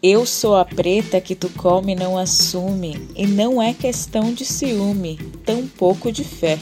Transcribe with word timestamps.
Eu 0.00 0.24
sou 0.24 0.54
a 0.54 0.64
preta 0.64 1.20
que 1.20 1.34
tu 1.34 1.48
come 1.56 1.90
e 1.90 1.96
não 1.96 2.16
assume, 2.16 3.08
e 3.16 3.26
não 3.26 3.60
é 3.60 3.74
questão 3.74 4.32
de 4.32 4.44
ciúme, 4.44 5.18
tampouco 5.44 6.12
de 6.12 6.22
fé. 6.22 6.56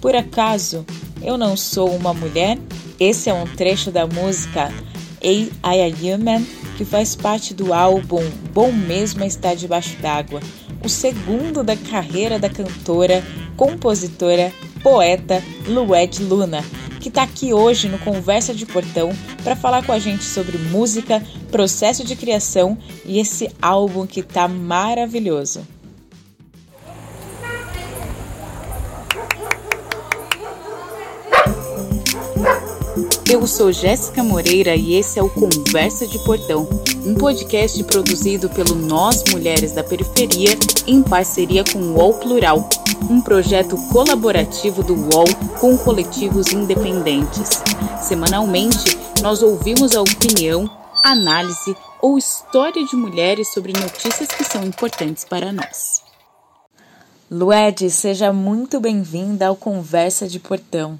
Por 0.00 0.16
acaso 0.16 0.82
eu 1.20 1.36
não 1.36 1.54
sou 1.54 1.94
uma 1.94 2.14
mulher? 2.14 2.58
Esse 2.98 3.28
é 3.28 3.34
um 3.34 3.44
trecho 3.44 3.90
da 3.90 4.06
música 4.06 4.72
I 5.22 5.50
Am 5.62 6.14
Human, 6.14 6.46
que 6.78 6.84
faz 6.86 7.14
parte 7.14 7.52
do 7.52 7.74
álbum 7.74 8.22
Bom 8.54 8.72
Mesmo 8.72 9.22
Estar 9.22 9.54
Debaixo 9.54 9.94
d'Água, 10.00 10.40
o 10.82 10.88
segundo 10.88 11.62
da 11.62 11.76
carreira 11.76 12.38
da 12.38 12.48
cantora, 12.48 13.22
compositora, 13.54 14.50
poeta 14.82 15.44
Lued 15.66 16.22
Luna 16.22 16.64
que 17.02 17.08
está 17.08 17.24
aqui 17.24 17.52
hoje 17.52 17.88
no 17.88 17.98
Conversa 17.98 18.54
de 18.54 18.64
Portão 18.64 19.10
para 19.42 19.56
falar 19.56 19.84
com 19.84 19.90
a 19.90 19.98
gente 19.98 20.22
sobre 20.22 20.56
música, 20.56 21.20
processo 21.50 22.04
de 22.04 22.14
criação 22.14 22.78
e 23.04 23.18
esse 23.18 23.50
álbum 23.60 24.06
que 24.06 24.22
tá 24.22 24.46
maravilhoso. 24.46 25.66
Eu 33.28 33.46
sou 33.46 33.72
Jéssica 33.72 34.22
Moreira 34.22 34.76
e 34.76 34.94
esse 34.94 35.18
é 35.18 35.22
o 35.22 35.30
Conversa 35.30 36.06
de 36.06 36.18
Portão, 36.18 36.68
um 37.04 37.14
podcast 37.14 37.82
produzido 37.84 38.48
pelo 38.50 38.74
Nós 38.74 39.24
Mulheres 39.32 39.72
da 39.72 39.82
Periferia 39.82 40.50
em 40.86 41.02
parceria 41.02 41.64
com 41.64 41.78
o 41.78 41.94
UOL 41.96 42.14
Plural, 42.14 42.68
um 43.10 43.20
projeto 43.20 43.76
colaborativo 43.90 44.82
do 44.82 44.94
UOL 44.94 45.26
com 45.60 45.76
coletivos 45.78 46.52
independentes. 46.52 47.62
Semanalmente, 48.00 48.96
nós 49.22 49.42
ouvimos 49.42 49.94
a 49.94 50.02
opinião, 50.02 50.70
análise 51.04 51.76
ou 52.00 52.18
história 52.18 52.84
de 52.84 52.96
mulheres 52.96 53.52
sobre 53.52 53.72
notícias 53.72 54.28
que 54.28 54.44
são 54.44 54.64
importantes 54.64 55.24
para 55.24 55.52
nós. 55.52 56.02
Lued, 57.30 57.88
seja 57.90 58.32
muito 58.32 58.78
bem-vinda 58.80 59.46
ao 59.46 59.56
Conversa 59.56 60.28
de 60.28 60.38
Portão. 60.38 60.98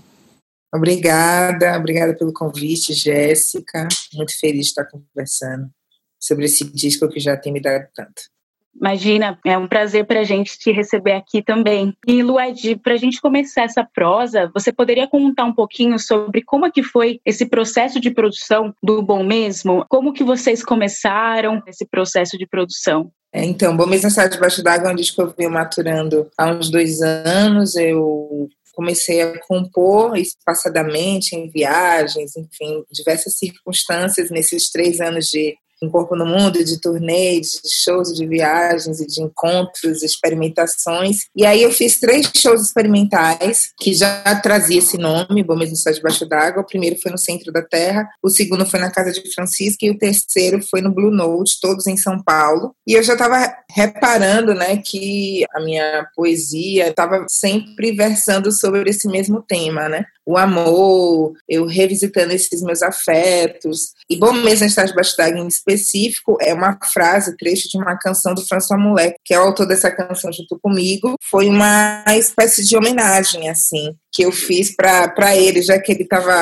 Obrigada, 0.74 1.76
obrigada 1.76 2.16
pelo 2.16 2.32
convite, 2.32 2.94
Jéssica. 2.94 3.86
Muito 4.14 4.38
feliz 4.38 4.66
de 4.66 4.68
estar 4.68 4.86
conversando 4.86 5.70
sobre 6.18 6.46
esse 6.46 6.64
disco 6.64 7.08
que 7.08 7.20
já 7.20 7.36
tem 7.36 7.52
me 7.52 7.60
dado 7.60 7.86
tanto. 7.94 8.31
Imagina, 8.74 9.38
é 9.44 9.56
um 9.56 9.68
prazer 9.68 10.06
para 10.06 10.20
a 10.20 10.24
gente 10.24 10.58
te 10.58 10.72
receber 10.72 11.12
aqui 11.12 11.42
também. 11.42 11.96
E 12.06 12.22
Lued, 12.22 12.76
para 12.76 12.94
a 12.94 12.96
gente 12.96 13.20
começar 13.20 13.62
essa 13.62 13.84
prosa, 13.84 14.50
você 14.54 14.72
poderia 14.72 15.06
contar 15.06 15.44
um 15.44 15.52
pouquinho 15.52 15.98
sobre 15.98 16.42
como 16.42 16.66
é 16.66 16.70
que 16.70 16.82
foi 16.82 17.20
esse 17.24 17.46
processo 17.46 18.00
de 18.00 18.10
produção 18.10 18.74
do 18.82 19.02
Bom 19.02 19.22
Mesmo? 19.22 19.84
Como 19.88 20.12
que 20.12 20.24
vocês 20.24 20.64
começaram 20.64 21.62
esse 21.66 21.86
processo 21.86 22.38
de 22.38 22.46
produção? 22.46 23.12
É, 23.32 23.44
então, 23.44 23.76
Bom 23.76 23.86
Mesmo 23.86 24.10
Sai 24.10 24.28
Debaixo 24.28 24.62
d'Água 24.62 24.90
é 24.90 24.94
eu 24.94 25.34
venho 25.36 25.50
maturando 25.50 26.30
há 26.36 26.50
uns 26.50 26.70
dois 26.70 27.00
anos. 27.00 27.74
Eu 27.76 28.48
comecei 28.74 29.22
a 29.22 29.38
compor 29.38 30.16
espaçadamente 30.16 31.36
em 31.36 31.48
viagens, 31.48 32.36
enfim, 32.36 32.84
diversas 32.90 33.36
circunstâncias 33.36 34.30
nesses 34.30 34.70
três 34.70 35.00
anos 35.00 35.26
de 35.26 35.56
um 35.82 35.90
corpo 35.90 36.16
no 36.16 36.24
mundo, 36.24 36.64
de 36.64 36.80
turnês, 36.80 37.60
de 37.62 37.70
shows, 37.84 38.14
de 38.14 38.26
viagens 38.26 39.00
e 39.00 39.06
de 39.06 39.22
encontros, 39.22 40.02
experimentações. 40.02 41.26
E 41.34 41.44
aí 41.44 41.62
eu 41.62 41.70
fiz 41.70 41.98
três 41.98 42.30
shows 42.34 42.62
experimentais 42.62 43.70
que 43.78 43.92
já 43.92 44.22
trazia 44.40 44.78
esse 44.78 44.96
nome, 44.96 45.42
Bom 45.42 45.56
Mesmo 45.56 45.74
Está 45.74 45.90
Debaixo 45.90 46.26
d'Água. 46.26 46.62
O 46.62 46.66
primeiro 46.66 46.98
foi 47.00 47.10
no 47.10 47.18
Centro 47.18 47.52
da 47.52 47.62
Terra, 47.62 48.08
o 48.22 48.30
segundo 48.30 48.64
foi 48.66 48.80
na 48.80 48.90
Casa 48.90 49.12
de 49.12 49.34
Francisca 49.34 49.84
e 49.84 49.90
o 49.90 49.98
terceiro 49.98 50.62
foi 50.62 50.80
no 50.80 50.92
Blue 50.92 51.10
Note, 51.10 51.58
todos 51.60 51.86
em 51.86 51.96
São 51.96 52.22
Paulo. 52.22 52.74
E 52.86 52.94
eu 52.94 53.02
já 53.02 53.14
estava 53.14 53.52
reparando, 53.70 54.54
né, 54.54 54.76
que 54.76 55.44
a 55.54 55.60
minha 55.60 56.06
poesia 56.14 56.88
estava 56.88 57.24
sempre 57.28 57.92
versando 57.92 58.52
sobre 58.52 58.88
esse 58.88 59.08
mesmo 59.08 59.42
tema, 59.42 59.88
né? 59.88 60.04
O 60.24 60.36
amor, 60.36 61.32
eu 61.48 61.66
revisitando 61.66 62.32
esses 62.32 62.62
meus 62.62 62.82
afetos. 62.82 63.92
E 64.08 64.16
Bom 64.16 64.32
Mesmo 64.32 64.66
Está 64.66 64.84
Debaixo 64.84 65.16
d'Água 65.16 65.40
em 65.40 65.48
específico 65.48 66.36
é 66.40 66.54
uma 66.54 66.78
frase, 66.92 67.36
trecho 67.36 67.68
de 67.68 67.76
uma 67.76 67.96
canção 67.98 68.34
do 68.34 68.46
François 68.46 68.80
Moulet, 68.80 69.14
que 69.24 69.34
é 69.34 69.40
o 69.40 69.42
autor 69.42 69.66
dessa 69.66 69.90
canção 69.90 70.32
junto 70.32 70.58
comigo. 70.60 71.16
Foi 71.30 71.48
uma 71.48 72.04
espécie 72.08 72.64
de 72.64 72.76
homenagem, 72.76 73.48
assim, 73.48 73.94
que 74.12 74.22
eu 74.22 74.30
fiz 74.30 74.74
para 74.76 75.36
ele, 75.36 75.62
já 75.62 75.78
que 75.80 75.92
ele 75.92 76.04
tava, 76.04 76.34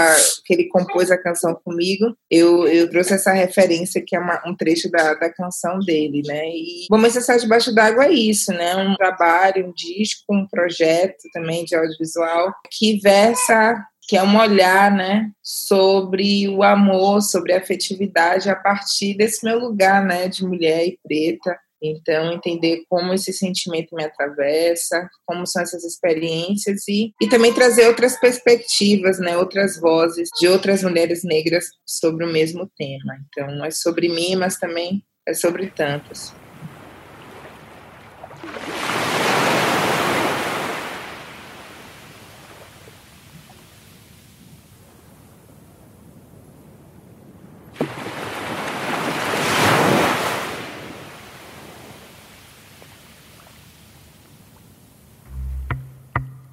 que 0.45 0.53
ele 0.53 0.69
compôs 0.69 1.11
a 1.11 1.17
canção 1.17 1.55
comigo, 1.65 2.17
eu, 2.31 2.67
eu 2.67 2.91
trouxe 2.91 3.15
essa 3.15 3.33
referência 3.33 4.03
que 4.05 4.17
é 4.17 4.19
uma, 4.19 4.43
um 4.47 4.57
trecho 4.57 4.91
da, 4.91 5.15
da 5.15 5.33
canção 5.33 5.79
dele, 5.79 6.23
né? 6.27 6.49
E 6.49 6.87
Bom 6.91 6.99
Mas 6.99 7.15
Sai 7.15 7.39
Debaixo 7.39 7.73
d'Água 7.75 8.07
é 8.07 8.13
isso, 8.13 8.53
né? 8.53 8.75
Um 8.77 8.97
trabalho, 8.97 9.69
um 9.69 9.73
disco, 9.73 10.25
um 10.31 10.47
projeto 10.47 11.23
também 11.33 11.65
de 11.65 11.77
audiovisual 11.77 12.53
que 12.71 12.99
versa 12.99 13.77
que 14.11 14.17
é 14.17 14.23
um 14.25 14.37
olhar, 14.37 14.91
né, 14.91 15.31
sobre 15.41 16.49
o 16.49 16.65
amor, 16.65 17.23
sobre 17.23 17.53
a 17.53 17.59
afetividade 17.59 18.51
a 18.51 18.57
partir 18.57 19.17
desse 19.17 19.45
meu 19.45 19.57
lugar, 19.61 20.05
né, 20.05 20.27
de 20.27 20.45
mulher 20.45 20.85
e 20.85 20.99
preta. 21.01 21.57
Então, 21.83 22.33
entender 22.33 22.85
como 22.89 23.15
esse 23.15 23.33
sentimento 23.33 23.95
me 23.95 24.05
atravessa, 24.05 25.09
como 25.27 25.47
são 25.47 25.63
essas 25.63 25.85
experiências 25.85 26.87
e, 26.89 27.13
e 27.21 27.29
também 27.29 27.55
trazer 27.55 27.87
outras 27.87 28.19
perspectivas, 28.19 29.19
né, 29.19 29.37
outras 29.37 29.81
vozes 29.81 30.29
de 30.39 30.49
outras 30.49 30.83
mulheres 30.83 31.23
negras 31.25 31.65
sobre 31.87 32.25
o 32.25 32.33
mesmo 32.33 32.71
tema. 32.77 33.19
Então, 33.29 33.65
é 33.65 33.71
sobre 33.71 34.09
mim, 34.09 34.37
mas 34.37 34.59
também 34.59 35.03
é 35.27 35.35
sobre 35.35 35.71
tantas. 35.71 36.33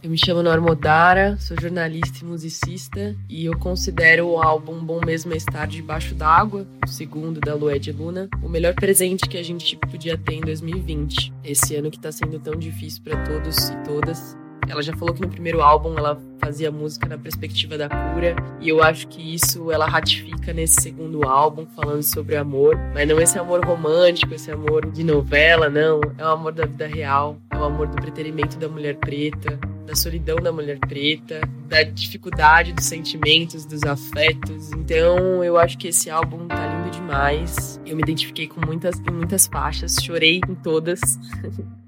Eu 0.07 0.11
me 0.11 0.17
chamo 0.17 0.41
Norma 0.41 0.71
Odara, 0.71 1.35
sou 1.37 1.59
jornalista 1.59 2.19
e 2.21 2.25
musicista 2.25 3.13
e 3.27 3.43
eu 3.43 3.59
considero 3.59 4.25
o 4.25 4.41
álbum 4.41 4.79
Bom 4.79 5.01
Mesmo 5.05 5.33
é 5.33 5.35
Estar 5.35 5.67
Debaixo 5.67 6.15
d'Água, 6.15 6.65
o 6.81 6.87
segundo 6.87 7.41
da 7.41 7.53
Lué 7.53 7.77
de 7.77 7.91
Luna, 7.91 8.29
o 8.41 8.47
melhor 8.47 8.73
presente 8.73 9.27
que 9.27 9.37
a 9.37 9.43
gente 9.43 9.75
podia 9.75 10.17
ter 10.17 10.35
em 10.35 10.39
2020. 10.39 11.33
Esse 11.43 11.75
ano 11.75 11.91
que 11.91 11.99
tá 11.99 12.09
sendo 12.09 12.39
tão 12.39 12.55
difícil 12.55 13.03
para 13.03 13.21
todos 13.25 13.67
e 13.67 13.75
todas. 13.83 14.37
Ela 14.69 14.81
já 14.81 14.95
falou 14.95 15.13
que 15.13 15.19
no 15.19 15.27
primeiro 15.27 15.61
álbum 15.61 15.97
ela 15.97 16.17
fazia 16.39 16.71
música 16.71 17.09
na 17.09 17.17
perspectiva 17.17 17.77
da 17.77 17.89
cura, 17.89 18.33
e 18.61 18.69
eu 18.69 18.81
acho 18.81 19.09
que 19.09 19.35
isso 19.35 19.69
ela 19.73 19.85
ratifica 19.85 20.53
nesse 20.53 20.81
segundo 20.81 21.27
álbum, 21.27 21.65
falando 21.75 22.03
sobre 22.03 22.37
amor, 22.37 22.77
mas 22.93 23.05
não 23.05 23.19
esse 23.19 23.37
amor 23.37 23.65
romântico, 23.65 24.33
esse 24.33 24.51
amor 24.51 24.89
de 24.89 25.03
novela, 25.03 25.69
não. 25.69 25.99
É 26.17 26.23
o 26.23 26.29
amor 26.29 26.53
da 26.53 26.65
vida 26.65 26.87
real, 26.87 27.37
é 27.51 27.57
o 27.57 27.65
amor 27.65 27.87
do 27.87 27.95
preterimento 27.97 28.57
da 28.57 28.69
mulher 28.69 28.95
preta, 28.95 29.59
da 29.87 29.95
solidão 29.95 30.35
da 30.35 30.51
mulher 30.51 30.77
preta, 30.79 31.39
da 31.67 31.81
dificuldade 31.81 32.73
dos 32.73 32.85
sentimentos, 32.85 33.65
dos 33.65 33.83
afetos. 33.83 34.71
Então, 34.73 35.43
eu 35.43 35.57
acho 35.57 35.77
que 35.77 35.87
esse 35.87 36.09
álbum 36.09 36.45
tá 36.47 36.67
lindo 36.67 36.91
demais. 36.91 37.79
Eu 37.85 37.95
me 37.95 38.03
identifiquei 38.03 38.47
com 38.47 38.63
muitas, 38.65 38.99
em 38.99 39.13
muitas 39.13 39.47
faixas, 39.47 39.95
chorei 40.03 40.41
em 40.47 40.55
todas. 40.55 40.99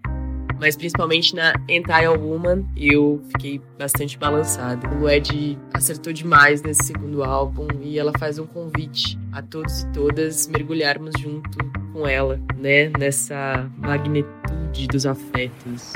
mas 0.60 0.76
principalmente 0.76 1.34
na 1.34 1.54
Entire 1.70 2.08
Woman 2.08 2.66
eu 2.76 3.22
fiquei 3.30 3.62
bastante 3.78 4.18
balançada. 4.18 4.90
O 4.98 5.10
Ed 5.10 5.58
acertou 5.74 6.12
demais 6.12 6.62
nesse 6.62 6.88
segundo 6.88 7.24
álbum 7.24 7.68
e 7.82 7.98
ela 7.98 8.12
faz 8.20 8.38
um 8.40 8.46
convite 8.46 9.18
a 9.32 9.42
todos 9.42 9.82
e 9.82 9.88
todas 9.92 10.48
mergulharmos 10.48 11.14
junto 11.18 11.58
com 11.94 12.06
ela, 12.06 12.40
né, 12.58 12.92
nessa 13.00 13.70
magnitude 13.78 14.88
dos 14.88 15.06
afetos. 15.06 15.94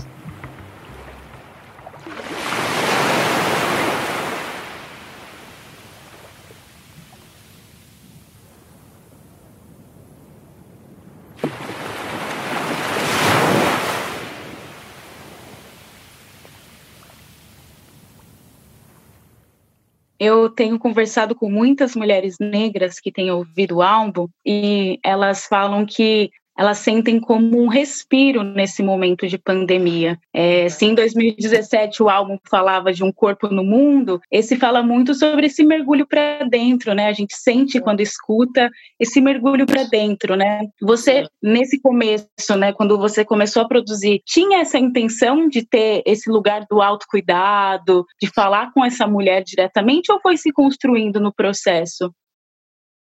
Eu 20.25 20.49
tenho 20.49 20.79
conversado 20.79 21.35
com 21.35 21.51
muitas 21.51 21.97
mulheres 21.97 22.37
negras 22.39 22.97
que 22.97 23.11
têm 23.11 23.29
ouvido 23.29 23.75
o 23.77 23.81
álbum 23.81 24.29
e 24.45 24.97
elas 25.03 25.45
falam 25.45 25.85
que 25.85 26.31
elas 26.57 26.79
sentem 26.79 27.19
como 27.19 27.61
um 27.61 27.67
respiro 27.67 28.43
nesse 28.43 28.83
momento 28.83 29.27
de 29.27 29.37
pandemia. 29.37 30.19
É, 30.33 30.69
se 30.69 30.85
em 30.85 30.95
2017 30.95 32.03
o 32.03 32.09
álbum 32.09 32.37
falava 32.49 32.93
de 32.93 33.03
um 33.03 33.11
corpo 33.11 33.47
no 33.47 33.63
mundo, 33.63 34.21
esse 34.31 34.55
fala 34.55 34.83
muito 34.83 35.13
sobre 35.13 35.47
esse 35.47 35.63
mergulho 35.63 36.07
para 36.07 36.43
dentro, 36.45 36.93
né? 36.93 37.07
A 37.07 37.13
gente 37.13 37.35
sente 37.35 37.79
quando 37.79 38.01
escuta 38.01 38.69
esse 38.99 39.19
mergulho 39.19 39.65
para 39.65 39.83
dentro, 39.83 40.35
né? 40.35 40.67
Você 40.81 41.25
nesse 41.41 41.81
começo, 41.81 42.27
né, 42.57 42.71
quando 42.71 42.97
você 42.97 43.25
começou 43.25 43.61
a 43.61 43.67
produzir, 43.67 44.21
tinha 44.25 44.59
essa 44.59 44.77
intenção 44.77 45.47
de 45.47 45.65
ter 45.65 46.01
esse 46.05 46.29
lugar 46.29 46.65
do 46.69 46.81
autocuidado, 46.81 48.05
de 48.21 48.29
falar 48.29 48.71
com 48.73 48.83
essa 48.85 49.07
mulher 49.07 49.43
diretamente 49.43 50.11
ou 50.11 50.19
foi 50.21 50.37
se 50.37 50.51
construindo 50.51 51.19
no 51.19 51.33
processo? 51.33 52.13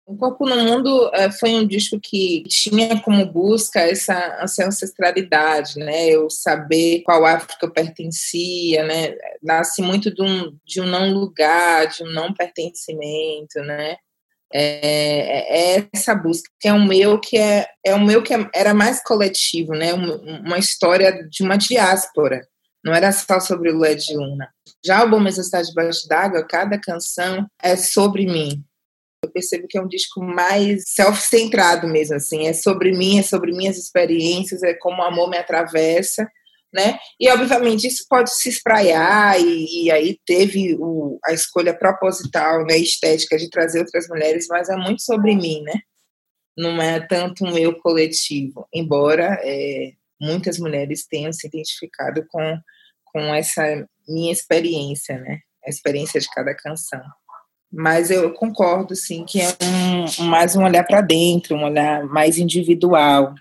Um 0.09 0.17
Corpo 0.17 0.43
no 0.43 0.55
Mundo 0.55 1.11
é, 1.13 1.31
foi 1.31 1.51
um 1.51 1.67
disco 1.67 1.99
que 2.01 2.41
tinha 2.47 2.99
como 2.99 3.23
busca 3.31 3.79
essa, 3.79 4.39
essa 4.41 4.65
ancestralidade, 4.65 5.77
né? 5.77 6.07
Eu 6.09 6.31
saber 6.31 7.03
qual 7.03 7.27
África 7.27 7.67
eu 7.67 7.71
pertencia, 7.71 8.83
né? 8.85 9.13
Nasce 9.43 9.83
muito 9.83 10.11
de 10.11 10.23
um, 10.23 10.57
de 10.65 10.81
um 10.81 10.87
não 10.87 11.13
lugar, 11.13 11.85
de 11.85 12.03
um 12.03 12.11
não 12.11 12.33
pertencimento, 12.33 13.59
né? 13.59 13.97
É, 14.51 15.75
é 15.75 15.87
essa 15.93 16.15
busca 16.15 16.49
que 16.59 16.67
é 16.67 16.73
o 16.73 16.83
meu 16.83 17.19
que 17.19 17.37
é, 17.37 17.67
é 17.85 17.93
o 17.93 18.03
meu 18.03 18.23
que 18.23 18.33
é, 18.33 18.49
era 18.55 18.73
mais 18.73 19.03
coletivo, 19.03 19.73
né? 19.73 19.93
Uma, 19.93 20.57
história 20.57 21.23
de 21.29 21.43
uma 21.43 21.55
diáspora. 21.55 22.41
Não 22.83 22.95
era 22.95 23.11
só 23.11 23.39
sobre 23.39 23.71
o 23.71 23.77
Led 23.77 24.01
Luna. 24.15 24.49
Já 24.83 25.03
o 25.03 25.09
Bom 25.09 25.19
Mesmo 25.19 25.41
Está 25.41 25.61
Debaixo 25.61 26.07
d'Água, 26.07 26.47
cada 26.47 26.79
canção 26.79 27.45
é 27.61 27.75
sobre 27.75 28.25
mim, 28.25 28.63
eu 29.23 29.31
percebo 29.31 29.67
que 29.67 29.77
é 29.77 29.81
um 29.81 29.87
disco 29.87 30.21
mais 30.23 30.83
self-centrado 30.87 31.87
mesmo, 31.87 32.15
assim, 32.15 32.47
é 32.47 32.53
sobre 32.53 32.91
mim, 32.91 33.19
é 33.19 33.23
sobre 33.23 33.51
minhas 33.51 33.77
experiências, 33.77 34.63
é 34.63 34.73
como 34.73 35.01
o 35.01 35.05
amor 35.05 35.29
me 35.29 35.37
atravessa, 35.37 36.29
né? 36.73 36.97
E 37.19 37.29
obviamente 37.29 37.87
isso 37.87 38.05
pode 38.09 38.33
se 38.33 38.49
espraiar 38.49 39.39
e, 39.39 39.85
e 39.85 39.91
aí 39.91 40.17
teve 40.25 40.75
o, 40.79 41.19
a 41.25 41.33
escolha 41.33 41.73
proposital, 41.77 42.65
né, 42.65 42.77
estética 42.77 43.37
de 43.37 43.49
trazer 43.49 43.79
outras 43.79 44.07
mulheres, 44.07 44.47
mas 44.49 44.69
é 44.69 44.75
muito 44.75 45.01
sobre 45.01 45.35
mim, 45.35 45.61
né? 45.63 45.81
Não 46.57 46.81
é 46.81 46.99
tanto 46.99 47.43
um 47.45 47.57
eu 47.57 47.79
coletivo, 47.79 48.67
embora 48.73 49.39
é, 49.43 49.91
muitas 50.21 50.59
mulheres 50.59 51.07
tenham 51.07 51.31
se 51.33 51.47
identificado 51.47 52.25
com 52.29 52.59
com 53.11 53.33
essa 53.33 53.63
minha 54.07 54.31
experiência, 54.31 55.17
né? 55.17 55.39
A 55.65 55.69
experiência 55.69 56.19
de 56.19 56.29
cada 56.29 56.55
canção. 56.55 57.01
Mas 57.71 58.09
eu 58.09 58.31
concordo, 58.33 58.95
sim, 58.95 59.23
que 59.25 59.39
é 59.39 59.47
um, 59.63 60.25
mais 60.25 60.55
um 60.55 60.63
olhar 60.63 60.83
para 60.83 61.01
dentro, 61.01 61.55
um 61.55 61.63
olhar 61.63 62.03
mais 62.05 62.37
individual. 62.39 63.35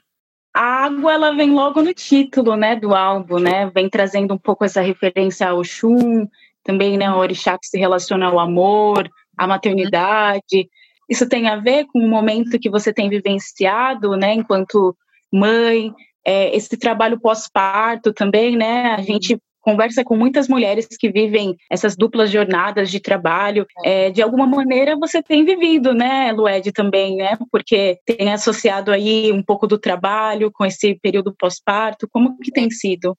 A 0.54 0.84
água, 0.84 1.12
ela 1.12 1.34
vem 1.34 1.50
logo 1.52 1.82
no 1.82 1.94
título, 1.94 2.56
né, 2.56 2.76
do 2.76 2.94
álbum, 2.94 3.38
né? 3.38 3.70
Vem 3.75 3.88
trazendo 3.88 4.34
um 4.34 4.38
pouco 4.38 4.64
essa 4.64 4.80
referência 4.80 5.48
ao 5.48 5.64
Xum, 5.64 6.26
também, 6.62 6.98
né, 6.98 7.10
o 7.10 7.16
orixá 7.16 7.56
que 7.58 7.66
se 7.66 7.78
relaciona 7.78 8.26
ao 8.26 8.38
amor, 8.38 9.08
à 9.36 9.46
maternidade. 9.46 10.69
Isso 11.08 11.26
tem 11.26 11.48
a 11.48 11.56
ver 11.56 11.86
com 11.86 11.98
o 11.98 12.08
momento 12.08 12.58
que 12.58 12.69
você 12.69 12.92
tem 12.92 13.08
vivenciado, 13.08 14.14
né, 14.16 14.34
enquanto 14.34 14.94
mãe, 15.32 15.94
é, 16.25 16.54
esse 16.54 16.76
trabalho 16.76 17.19
pós-parto 17.19 18.12
também, 18.12 18.54
né? 18.56 18.94
A 18.94 19.00
gente 19.00 19.38
conversa 19.68 20.02
com 20.02 20.16
muitas 20.16 20.48
mulheres 20.48 20.86
que 20.98 21.10
vivem 21.10 21.54
essas 21.70 21.94
duplas 21.94 22.30
jornadas 22.30 22.90
de 22.90 23.00
trabalho. 23.00 23.66
É, 23.84 24.10
de 24.10 24.22
alguma 24.22 24.46
maneira 24.46 24.96
você 24.96 25.22
tem 25.22 25.44
vivido, 25.44 25.92
né, 25.92 26.32
Lued, 26.32 26.72
também, 26.72 27.16
né? 27.16 27.36
Porque 27.52 27.98
tem 28.06 28.32
associado 28.32 28.90
aí 28.90 29.30
um 29.30 29.42
pouco 29.42 29.66
do 29.66 29.78
trabalho 29.78 30.50
com 30.50 30.64
esse 30.64 30.94
período 30.94 31.34
pós-parto. 31.38 32.08
Como 32.10 32.38
que 32.38 32.50
tem 32.50 32.70
sido? 32.70 33.14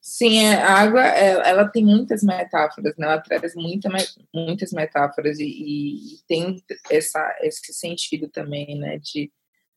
Sim, 0.00 0.44
é, 0.44 0.54
a 0.54 0.74
água 0.74 1.04
é, 1.04 1.50
ela 1.50 1.66
tem 1.68 1.84
muitas 1.84 2.22
metáforas, 2.22 2.94
né? 2.96 3.06
ela 3.08 3.20
traz 3.20 3.56
muita, 3.56 3.88
muitas 4.32 4.70
metáforas 4.70 5.40
e, 5.40 5.44
e 5.44 6.18
tem 6.28 6.62
essa, 6.88 7.36
esse 7.40 7.74
sentido 7.74 8.28
também, 8.28 8.78
né? 8.78 8.98
De 8.98 9.32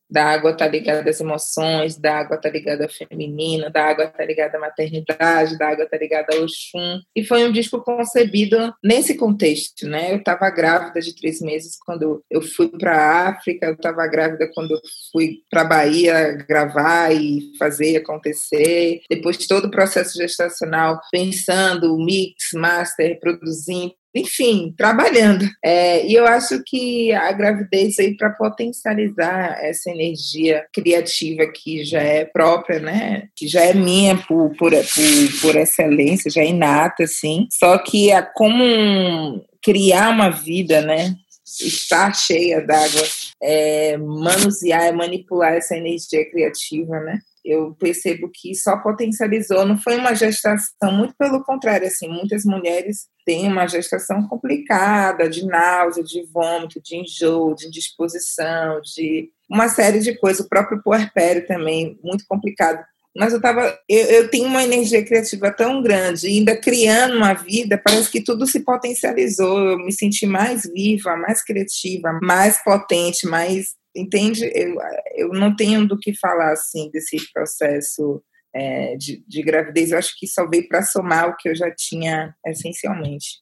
da 0.09 0.25
água 0.25 0.51
está 0.51 0.67
ligada 0.67 1.09
às 1.09 1.19
emoções, 1.19 1.97
da 1.97 2.19
água 2.19 2.35
está 2.35 2.49
ligada 2.49 2.83
ao 2.83 2.89
feminino, 2.89 3.69
da 3.71 3.85
água 3.85 4.05
está 4.05 4.25
ligada 4.25 4.57
à 4.57 4.59
maternidade, 4.59 5.57
da 5.57 5.69
água 5.69 5.83
está 5.83 5.97
ligada 5.97 6.35
ao 6.35 6.43
Oxum. 6.43 7.01
E 7.15 7.23
foi 7.23 7.45
um 7.45 7.51
disco 7.51 7.81
concebido 7.81 8.73
nesse 8.83 9.15
contexto, 9.15 9.87
né? 9.87 10.11
Eu 10.11 10.17
estava 10.17 10.49
grávida 10.49 10.99
de 10.99 11.15
três 11.15 11.39
meses 11.41 11.77
quando 11.85 12.23
eu 12.29 12.41
fui 12.41 12.69
para 12.69 12.95
a 12.95 13.29
África, 13.29 13.67
eu 13.67 13.73
estava 13.73 14.05
grávida 14.07 14.49
quando 14.53 14.71
eu 14.71 14.81
fui 15.11 15.39
para 15.49 15.61
a 15.61 15.65
Bahia 15.65 16.33
gravar 16.47 17.13
e 17.13 17.51
fazer 17.57 17.97
acontecer. 17.97 19.01
Depois 19.09 19.37
de 19.37 19.47
todo 19.47 19.65
o 19.65 19.71
processo 19.71 20.17
gestacional, 20.17 20.99
pensando, 21.11 21.97
mix, 21.97 22.51
master, 22.53 23.19
produzindo, 23.19 23.93
enfim, 24.13 24.73
trabalhando. 24.77 25.47
É, 25.63 26.05
e 26.05 26.13
eu 26.13 26.25
acho 26.25 26.63
que 26.65 27.11
a 27.13 27.31
gravidez 27.31 27.95
veio 27.97 28.17
para 28.17 28.31
potencializar 28.31 29.57
essa 29.61 29.89
energia 29.89 30.65
criativa 30.73 31.45
que 31.47 31.83
já 31.83 32.01
é 32.01 32.25
própria, 32.25 32.79
né? 32.79 33.27
Que 33.35 33.47
já 33.47 33.61
é 33.61 33.73
minha 33.73 34.17
por, 34.17 34.49
por, 34.55 34.71
por, 34.71 35.41
por 35.41 35.55
excelência, 35.55 36.31
já 36.31 36.41
é 36.41 36.47
inata, 36.47 37.03
assim. 37.03 37.47
Só 37.51 37.77
que 37.77 38.11
é 38.11 38.21
como 38.21 39.43
criar 39.61 40.09
uma 40.09 40.29
vida, 40.29 40.81
né? 40.81 41.13
Estar 41.61 42.13
cheia 42.15 42.61
d'água, 42.61 43.03
é, 43.41 43.97
manusear, 43.97 44.93
manipular 44.93 45.53
essa 45.53 45.75
energia 45.75 46.29
criativa, 46.29 46.99
né? 46.99 47.19
Eu 47.49 47.75
percebo 47.75 48.29
que 48.33 48.53
só 48.55 48.77
potencializou, 48.77 49.65
não 49.65 49.77
foi 49.77 49.97
uma 49.97 50.13
gestação, 50.13 50.91
muito 50.91 51.15
pelo 51.17 51.43
contrário, 51.43 51.87
assim, 51.87 52.07
muitas 52.07 52.45
mulheres 52.45 53.07
têm 53.25 53.47
uma 53.47 53.67
gestação 53.67 54.27
complicada, 54.27 55.29
de 55.29 55.45
náusea, 55.45 56.03
de 56.03 56.25
vômito, 56.31 56.81
de 56.81 56.97
enjoo, 56.97 57.55
de 57.55 57.67
indisposição, 57.67 58.81
de 58.81 59.29
uma 59.49 59.67
série 59.69 59.99
de 59.99 60.17
coisas, 60.17 60.45
o 60.45 60.49
próprio 60.49 60.81
puerpério 60.83 61.45
também, 61.47 61.99
muito 62.03 62.23
complicado. 62.27 62.83
Mas 63.17 63.33
eu 63.33 63.41
tava, 63.41 63.77
eu, 63.89 64.05
eu 64.05 64.29
tenho 64.29 64.45
uma 64.45 64.63
energia 64.63 65.03
criativa 65.03 65.51
tão 65.51 65.81
grande, 65.81 66.27
ainda 66.27 66.55
criando 66.55 67.17
uma 67.17 67.33
vida, 67.33 67.81
parece 67.83 68.09
que 68.09 68.23
tudo 68.23 68.45
se 68.45 68.61
potencializou, 68.61 69.59
eu 69.71 69.77
me 69.77 69.91
senti 69.91 70.25
mais 70.25 70.63
viva, 70.63 71.17
mais 71.17 71.43
criativa, 71.43 72.17
mais 72.21 72.63
potente, 72.63 73.27
mais 73.27 73.78
entende? 73.99 74.49
Eu, 74.53 74.75
eu 75.15 75.29
não 75.29 75.55
tenho 75.55 75.87
do 75.87 75.97
que 75.97 76.17
falar 76.17 76.53
assim 76.53 76.89
desse 76.91 77.17
processo 77.31 78.23
é, 78.53 78.95
de, 78.95 79.23
de 79.27 79.41
gravidez. 79.41 79.91
Eu 79.91 79.97
acho 79.97 80.13
que 80.17 80.27
só 80.27 80.47
veio 80.47 80.67
para 80.67 80.81
somar 80.81 81.29
o 81.29 81.35
que 81.37 81.49
eu 81.49 81.55
já 81.55 81.73
tinha 81.75 82.33
essencialmente. 82.45 83.39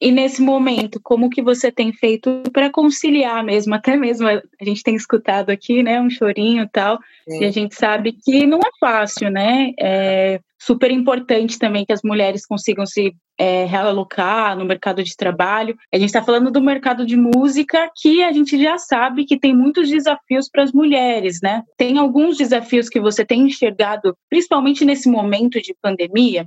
E 0.00 0.12
nesse 0.12 0.42
momento, 0.42 1.00
como 1.02 1.30
que 1.30 1.42
você 1.42 1.72
tem 1.72 1.92
feito 1.92 2.42
para 2.52 2.70
conciliar 2.70 3.42
mesmo? 3.42 3.74
Até 3.74 3.96
mesmo 3.96 4.28
a 4.28 4.42
gente 4.62 4.82
tem 4.82 4.94
escutado 4.94 5.50
aqui, 5.50 5.82
né, 5.82 6.00
um 6.00 6.10
chorinho 6.10 6.64
e 6.64 6.68
tal, 6.68 6.98
Sim. 7.28 7.40
e 7.40 7.44
a 7.46 7.50
gente 7.50 7.74
sabe 7.74 8.12
que 8.12 8.46
não 8.46 8.58
é 8.58 8.70
fácil, 8.78 9.30
né? 9.30 9.72
É 9.80 10.40
super 10.58 10.90
importante 10.90 11.58
também 11.58 11.84
que 11.84 11.92
as 11.92 12.02
mulheres 12.02 12.46
consigam 12.46 12.86
se 12.86 13.14
é, 13.38 13.64
realocar 13.64 14.56
no 14.56 14.64
mercado 14.64 15.02
de 15.02 15.14
trabalho. 15.16 15.76
A 15.92 15.98
gente 15.98 16.08
está 16.08 16.22
falando 16.22 16.50
do 16.50 16.60
mercado 16.60 17.04
de 17.06 17.16
música 17.16 17.90
que 17.96 18.22
a 18.22 18.32
gente 18.32 18.60
já 18.60 18.78
sabe 18.78 19.24
que 19.24 19.38
tem 19.38 19.54
muitos 19.54 19.88
desafios 19.88 20.48
para 20.50 20.62
as 20.62 20.72
mulheres, 20.72 21.38
né? 21.42 21.62
Tem 21.76 21.98
alguns 21.98 22.36
desafios 22.36 22.88
que 22.88 23.00
você 23.00 23.24
tem 23.24 23.42
enxergado, 23.42 24.16
principalmente 24.28 24.84
nesse 24.84 25.08
momento 25.08 25.60
de 25.60 25.74
pandemia, 25.80 26.46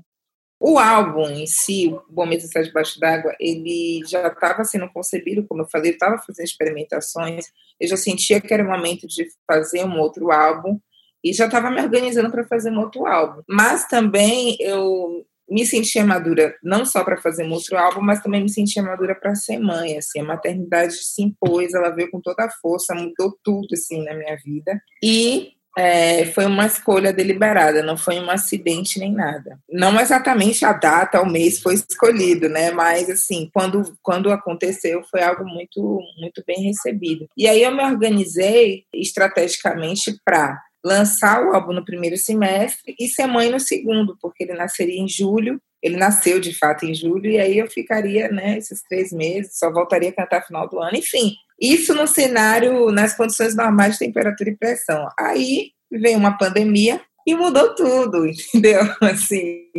o 0.59 0.77
álbum 0.77 1.29
em 1.29 1.47
si, 1.47 1.87
o 1.87 2.03
Bom 2.09 2.25
Mesmo 2.25 2.47
Está 2.47 2.61
Debaixo 2.61 2.99
d'Água, 2.99 3.33
ele 3.39 4.01
já 4.05 4.27
estava 4.27 4.63
sendo 4.65 4.89
concebido, 4.91 5.45
como 5.47 5.61
eu 5.61 5.67
falei, 5.67 5.91
eu 5.91 5.93
estava 5.93 6.17
fazendo 6.17 6.45
experimentações, 6.45 7.45
eu 7.79 7.87
já 7.87 7.95
sentia 7.95 8.41
que 8.41 8.53
era 8.53 8.63
o 8.63 8.67
momento 8.67 9.07
de 9.07 9.25
fazer 9.47 9.85
um 9.85 9.97
outro 9.99 10.31
álbum, 10.31 10.77
e 11.23 11.33
já 11.33 11.45
estava 11.45 11.69
me 11.69 11.81
organizando 11.81 12.29
para 12.29 12.45
fazer 12.45 12.71
um 12.71 12.79
outro 12.79 13.05
álbum. 13.05 13.41
Mas 13.47 13.87
também 13.87 14.57
eu 14.59 15.25
me 15.49 15.65
sentia 15.65 16.05
madura, 16.05 16.55
não 16.61 16.85
só 16.85 17.03
para 17.03 17.17
fazer 17.17 17.43
um 17.43 17.51
outro 17.51 17.77
álbum, 17.77 18.01
mas 18.01 18.21
também 18.21 18.43
me 18.43 18.49
sentia 18.49 18.83
madura 18.83 19.15
para 19.15 19.33
ser 19.35 19.57
mãe, 19.57 19.97
assim, 19.97 20.19
a 20.19 20.23
maternidade 20.23 20.93
se 20.93 21.23
impôs, 21.23 21.73
ela 21.73 21.89
veio 21.89 22.11
com 22.11 22.21
toda 22.21 22.45
a 22.45 22.51
força, 22.51 22.93
mudou 22.93 23.35
tudo, 23.43 23.67
assim, 23.73 24.03
na 24.03 24.13
minha 24.13 24.37
vida. 24.43 24.79
E 25.01 25.53
é, 25.77 26.25
foi 26.25 26.45
uma 26.45 26.65
escolha 26.65 27.13
deliberada, 27.13 27.83
não 27.83 27.97
foi 27.97 28.19
um 28.19 28.29
acidente 28.29 28.99
nem 28.99 29.13
nada. 29.13 29.59
Não 29.69 29.99
exatamente 29.99 30.65
a 30.65 30.73
data, 30.73 31.21
o 31.21 31.29
mês 31.29 31.61
foi 31.61 31.75
escolhido, 31.75 32.49
né? 32.49 32.71
Mas 32.71 33.09
assim, 33.09 33.49
quando, 33.53 33.95
quando 34.01 34.31
aconteceu, 34.31 35.03
foi 35.09 35.21
algo 35.21 35.45
muito, 35.45 36.01
muito 36.17 36.43
bem 36.45 36.63
recebido. 36.63 37.27
E 37.37 37.47
aí 37.47 37.63
eu 37.63 37.71
me 37.71 37.83
organizei 37.83 38.83
estrategicamente 38.93 40.19
para 40.25 40.61
lançar 40.83 41.45
o 41.45 41.53
álbum 41.53 41.73
no 41.73 41.85
primeiro 41.85 42.17
semestre 42.17 42.95
e 42.99 43.07
ser 43.07 43.27
mãe 43.27 43.49
no 43.49 43.59
segundo, 43.59 44.17
porque 44.21 44.43
ele 44.43 44.53
nasceria 44.53 44.99
em 44.99 45.07
julho. 45.07 45.61
Ele 45.81 45.95
nasceu 45.95 46.41
de 46.41 46.53
fato 46.53 46.85
em 46.85 46.93
julho, 46.93 47.31
e 47.31 47.39
aí 47.39 47.57
eu 47.57 47.65
ficaria, 47.69 48.27
né, 48.27 48.57
esses 48.57 48.81
três 48.83 49.13
meses, 49.13 49.57
só 49.57 49.71
voltaria 49.71 50.09
a 50.09 50.13
cantar 50.13 50.45
final 50.45 50.67
do 50.67 50.77
ano. 50.77 50.97
Enfim, 50.97 51.33
Isso 51.61 51.93
no 51.93 52.07
cenário, 52.07 52.91
nas 52.91 53.15
condições 53.15 53.55
normais 53.55 53.93
de 53.93 53.99
temperatura 53.99 54.49
e 54.49 54.57
pressão. 54.57 55.07
Aí 55.17 55.71
veio 55.91 56.17
uma 56.17 56.37
pandemia 56.37 57.01
e 57.25 57.35
mudou 57.35 57.75
tudo, 57.75 58.25
entendeu? 58.53 58.81
Assim, 59.01 59.69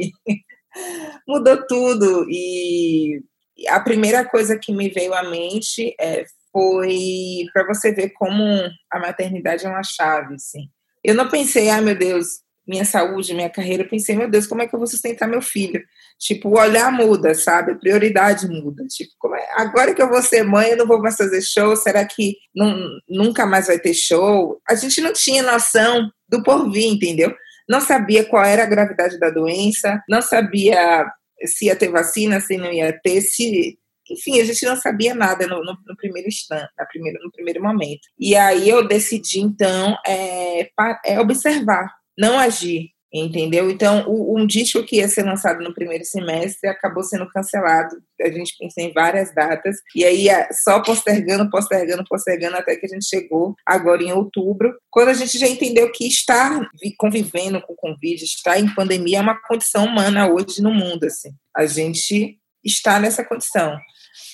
mudou 1.26 1.66
tudo. 1.66 2.26
E 2.28 3.22
a 3.68 3.80
primeira 3.80 4.24
coisa 4.24 4.58
que 4.58 4.72
me 4.72 4.88
veio 4.88 5.14
à 5.14 5.22
mente 5.22 5.94
é, 6.00 6.24
foi 6.52 7.46
para 7.52 7.66
você 7.66 7.92
ver 7.92 8.10
como 8.10 8.44
a 8.90 8.98
maternidade 8.98 9.66
é 9.66 9.68
uma 9.68 9.82
chave, 9.82 10.34
assim. 10.34 10.68
Eu 11.02 11.14
não 11.14 11.28
pensei, 11.28 11.70
ai 11.70 11.78
ah, 11.78 11.82
meu 11.82 11.96
Deus, 11.96 12.40
minha 12.70 12.84
saúde, 12.84 13.34
minha 13.34 13.50
carreira, 13.50 13.82
eu 13.82 13.88
pensei, 13.88 14.14
meu 14.14 14.30
Deus, 14.30 14.46
como 14.46 14.62
é 14.62 14.66
que 14.68 14.72
eu 14.72 14.78
vou 14.78 14.86
sustentar 14.86 15.26
meu 15.26 15.42
filho? 15.42 15.82
Tipo, 16.20 16.50
o 16.50 16.58
olhar 16.58 16.92
muda, 16.92 17.34
sabe? 17.34 17.72
A 17.72 17.74
prioridade 17.74 18.46
muda. 18.46 18.84
Tipo, 18.86 19.34
é? 19.34 19.48
agora 19.56 19.92
que 19.92 20.00
eu 20.00 20.08
vou 20.08 20.22
ser 20.22 20.44
mãe, 20.44 20.70
eu 20.70 20.76
não 20.76 20.86
vou 20.86 21.00
mais 21.02 21.16
fazer 21.16 21.42
show, 21.42 21.74
será 21.74 22.04
que 22.04 22.36
não, 22.54 22.78
nunca 23.08 23.44
mais 23.44 23.66
vai 23.66 23.80
ter 23.80 23.92
show? 23.92 24.60
A 24.68 24.76
gente 24.76 25.00
não 25.00 25.12
tinha 25.12 25.42
noção 25.42 26.08
do 26.28 26.44
porvir, 26.44 26.86
entendeu? 26.86 27.34
Não 27.68 27.80
sabia 27.80 28.24
qual 28.24 28.44
era 28.44 28.62
a 28.62 28.66
gravidade 28.66 29.18
da 29.18 29.30
doença, 29.30 30.00
não 30.08 30.22
sabia 30.22 31.10
se 31.44 31.66
ia 31.66 31.74
ter 31.74 31.88
vacina, 31.88 32.38
se 32.40 32.56
não 32.56 32.72
ia 32.72 32.96
ter, 33.02 33.20
se 33.20 33.76
enfim, 34.08 34.40
a 34.40 34.44
gente 34.44 34.64
não 34.64 34.76
sabia 34.76 35.14
nada 35.14 35.46
no, 35.46 35.58
no, 35.62 35.76
no 35.86 35.96
primeiro 35.96 36.28
instante, 36.28 36.68
na 36.76 36.86
no 37.22 37.30
primeiro 37.32 37.62
momento. 37.62 38.08
E 38.18 38.34
aí 38.34 38.68
eu 38.68 38.86
decidi, 38.86 39.40
então, 39.40 39.96
é, 40.06 40.68
é 41.04 41.20
observar, 41.20 41.99
não 42.20 42.38
agir, 42.38 42.90
entendeu? 43.12 43.70
Então, 43.70 44.04
o, 44.06 44.38
um 44.38 44.46
disco 44.46 44.84
que 44.84 44.96
ia 44.96 45.08
ser 45.08 45.24
lançado 45.24 45.64
no 45.64 45.74
primeiro 45.74 46.04
semestre 46.04 46.68
acabou 46.68 47.02
sendo 47.02 47.28
cancelado. 47.30 47.96
A 48.20 48.30
gente 48.30 48.54
pensou 48.58 48.84
em 48.84 48.92
várias 48.92 49.34
datas, 49.34 49.76
e 49.96 50.04
aí 50.04 50.28
só 50.52 50.80
postergando, 50.82 51.48
postergando, 51.50 52.04
postergando, 52.08 52.56
até 52.56 52.76
que 52.76 52.84
a 52.84 52.88
gente 52.88 53.06
chegou 53.08 53.54
agora 53.66 54.02
em 54.02 54.12
outubro, 54.12 54.76
quando 54.90 55.08
a 55.08 55.14
gente 55.14 55.38
já 55.38 55.48
entendeu 55.48 55.90
que 55.90 56.06
estar 56.06 56.60
convivendo 56.98 57.60
com 57.62 57.72
o 57.72 57.76
Covid, 57.76 58.22
estar 58.22 58.60
em 58.60 58.72
pandemia 58.74 59.18
é 59.18 59.22
uma 59.22 59.40
condição 59.42 59.86
humana 59.86 60.30
hoje 60.30 60.62
no 60.62 60.72
mundo, 60.72 61.04
assim. 61.04 61.30
A 61.56 61.66
gente 61.66 62.38
está 62.62 63.00
nessa 63.00 63.24
condição. 63.24 63.78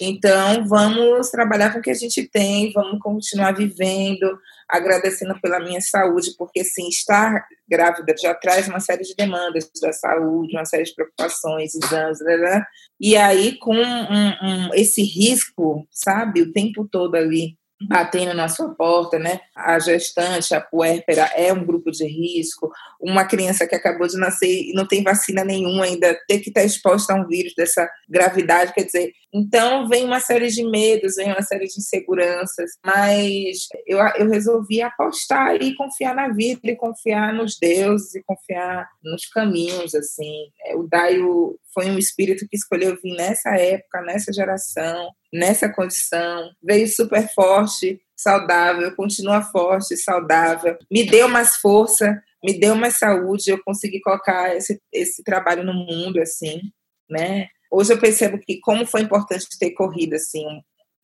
Então, 0.01 0.67
vamos 0.67 1.31
trabalhar 1.31 1.73
com 1.73 1.79
o 1.79 1.83
que 1.83 1.91
a 1.91 1.95
gente 1.95 2.29
tem, 2.29 2.73
vamos 2.73 3.01
continuar 3.01 3.53
vivendo, 3.53 4.39
agradecendo 4.69 5.39
pela 5.41 5.61
minha 5.61 5.81
saúde, 5.81 6.35
porque, 6.37 6.65
sim, 6.65 6.89
estar 6.89 7.47
grávida 7.69 8.15
já 8.21 8.35
traz 8.35 8.69
uma 8.69 8.81
série 8.81 9.03
de 9.03 9.15
demandas 9.15 9.71
da 9.81 9.93
saúde, 9.93 10.57
uma 10.57 10.65
série 10.65 10.85
de 10.85 10.95
preocupações, 10.95 11.75
exames, 11.75 12.19
blá, 12.19 12.37
blá. 12.37 12.67
e 13.01 13.17
aí, 13.17 13.57
com 13.59 13.75
um, 13.75 14.29
um, 14.43 14.75
esse 14.75 15.03
risco, 15.03 15.87
sabe, 15.91 16.43
o 16.43 16.53
tempo 16.53 16.87
todo 16.91 17.15
ali, 17.15 17.57
batendo 17.89 18.33
na 18.35 18.49
sua 18.49 18.75
porta, 18.75 19.19
né? 19.19 19.41
A 19.55 19.79
gestante, 19.79 20.55
a 20.55 20.61
puérpera 20.61 21.31
é 21.35 21.53
um 21.53 21.65
grupo 21.65 21.91
de 21.91 22.07
risco. 22.07 22.71
Uma 23.01 23.25
criança 23.25 23.67
que 23.67 23.75
acabou 23.75 24.07
de 24.07 24.17
nascer 24.17 24.71
e 24.71 24.73
não 24.73 24.87
tem 24.87 25.03
vacina 25.03 25.45
nenhuma 25.45 25.85
ainda, 25.85 26.19
ter 26.27 26.39
que 26.39 26.49
estar 26.49 26.65
exposta 26.65 27.13
a 27.13 27.17
um 27.17 27.27
vírus 27.27 27.53
dessa 27.55 27.89
gravidade, 28.09 28.73
quer 28.73 28.85
dizer, 28.85 29.13
então 29.33 29.87
vem 29.89 30.05
uma 30.05 30.21
série 30.21 30.49
de 30.49 30.65
medos, 30.65 31.17
vem 31.17 31.29
uma 31.29 31.43
série 31.43 31.67
de 31.67 31.79
inseguranças, 31.79 32.71
mas 32.85 33.67
eu, 33.87 33.99
eu 34.17 34.31
resolvi 34.31 34.81
apostar 34.81 35.57
e 35.57 35.75
confiar 35.75 36.15
na 36.15 36.29
vida, 36.29 36.61
e 36.65 36.77
confiar 36.77 37.35
nos 37.35 37.59
deuses, 37.59 38.15
e 38.15 38.23
confiar 38.23 38.89
nos 39.05 39.27
caminhos, 39.27 39.95
assim. 39.95 40.47
O 40.77 40.85
Daio 40.85 41.59
foi 41.77 41.91
um 41.91 41.99
espírito 41.99 42.49
que 42.49 42.57
escolheu 42.57 42.97
vir 43.03 43.15
nessa 43.15 43.51
época, 43.51 44.01
nessa 44.01 44.33
geração, 44.33 45.11
nessa 45.31 45.69
condição, 45.69 46.51
veio 46.63 46.89
super 46.89 47.31
forte, 47.35 48.01
saudável, 48.17 48.97
continua 48.97 49.43
forte, 49.43 49.95
saudável, 49.95 50.79
me 50.91 51.05
deu 51.05 51.29
mais 51.29 51.57
força, 51.57 52.19
me 52.43 52.59
deu 52.59 52.75
mais 52.75 52.99
saúde, 52.99 53.51
eu 53.51 53.63
consegui 53.63 54.01
colocar 54.01 54.57
esse, 54.57 54.81
esse 54.91 55.23
trabalho 55.23 55.65
no 55.65 55.75
mundo, 55.75 56.19
assim, 56.19 56.63
né? 57.11 57.49
Hoje 57.71 57.93
eu 57.93 57.99
percebo 57.99 58.39
que 58.39 58.59
como 58.61 58.87
foi 58.87 59.03
importante 59.03 59.47
ter 59.59 59.73
corrido, 59.73 60.15
assim, 60.15 60.47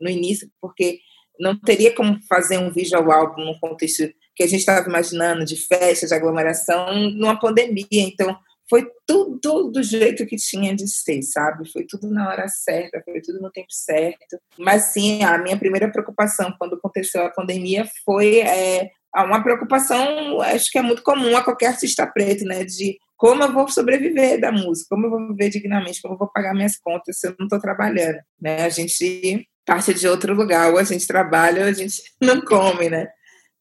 no 0.00 0.08
início, 0.08 0.50
porque 0.58 1.00
não 1.38 1.54
teria 1.54 1.94
como 1.94 2.18
fazer 2.26 2.56
um 2.56 2.72
visual 2.72 3.12
álbum 3.12 3.44
no 3.44 3.60
contexto 3.60 4.10
que 4.34 4.42
a 4.42 4.46
gente 4.46 4.60
estava 4.60 4.88
imaginando 4.88 5.44
de 5.44 5.56
festa, 5.56 6.06
de 6.06 6.14
aglomeração, 6.14 7.10
numa 7.10 7.38
pandemia, 7.38 7.86
então 7.90 8.38
foi 8.72 8.90
tudo 9.06 9.70
do 9.70 9.82
jeito 9.82 10.24
que 10.24 10.36
tinha 10.36 10.74
de 10.74 10.88
ser, 10.88 11.20
sabe? 11.20 11.70
Foi 11.70 11.84
tudo 11.86 12.08
na 12.08 12.26
hora 12.26 12.48
certa, 12.48 13.02
foi 13.04 13.20
tudo 13.20 13.38
no 13.38 13.50
tempo 13.50 13.70
certo. 13.70 14.38
Mas 14.58 14.84
sim, 14.94 15.22
a 15.22 15.36
minha 15.36 15.58
primeira 15.58 15.92
preocupação 15.92 16.54
quando 16.58 16.76
aconteceu 16.76 17.22
a 17.26 17.28
pandemia 17.28 17.86
foi 18.02 18.38
é, 18.38 18.88
uma 19.14 19.42
preocupação, 19.42 20.40
acho 20.40 20.70
que 20.70 20.78
é 20.78 20.82
muito 20.82 21.02
comum 21.02 21.36
a 21.36 21.44
qualquer 21.44 21.66
artista 21.66 22.06
preto, 22.06 22.46
né? 22.46 22.64
De 22.64 22.96
como 23.14 23.42
eu 23.42 23.52
vou 23.52 23.68
sobreviver 23.68 24.40
da 24.40 24.50
música, 24.50 24.86
como 24.88 25.04
eu 25.04 25.10
vou 25.10 25.28
viver 25.28 25.50
dignamente, 25.50 26.00
como 26.00 26.14
eu 26.14 26.18
vou 26.18 26.32
pagar 26.32 26.54
minhas 26.54 26.78
contas 26.78 27.20
se 27.20 27.28
eu 27.28 27.34
não 27.38 27.44
estou 27.44 27.60
trabalhando, 27.60 28.20
né? 28.40 28.64
A 28.64 28.70
gente 28.70 29.46
parte 29.66 29.92
de 29.92 30.08
outro 30.08 30.34
lugar, 30.34 30.72
ou 30.72 30.78
a 30.78 30.82
gente 30.82 31.06
trabalha 31.06 31.64
ou 31.64 31.68
a 31.68 31.72
gente 31.74 32.02
não 32.18 32.40
come, 32.40 32.88
né? 32.88 33.10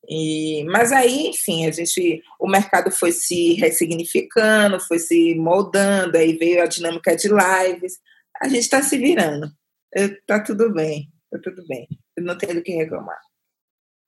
E, 0.10 0.64
mas 0.66 0.92
aí, 0.92 1.28
enfim, 1.28 1.66
a 1.66 1.72
gente, 1.72 2.22
o 2.40 2.50
mercado 2.50 2.92
foi 2.92 3.12
se 3.12 3.54
ressignificando, 3.54 4.80
foi 4.80 5.00
se 5.00 5.36
moldando, 5.36 6.18
aí 6.18 6.34
veio 6.38 6.62
a 6.62 6.66
dinâmica 6.66 7.16
de 7.16 7.28
lives. 7.28 8.00
A 8.42 8.48
gente 8.48 8.62
está 8.62 8.82
se 8.82 8.98
virando. 8.98 9.48
Está 9.94 10.42
tudo 10.42 10.74
bem, 10.74 11.08
está 11.26 11.40
tudo 11.50 11.66
bem. 11.68 11.88
Eu 12.18 12.24
não 12.24 12.38
tenho 12.38 12.56
do 12.56 12.64
que 12.64 12.72
reclamar. 12.72 13.20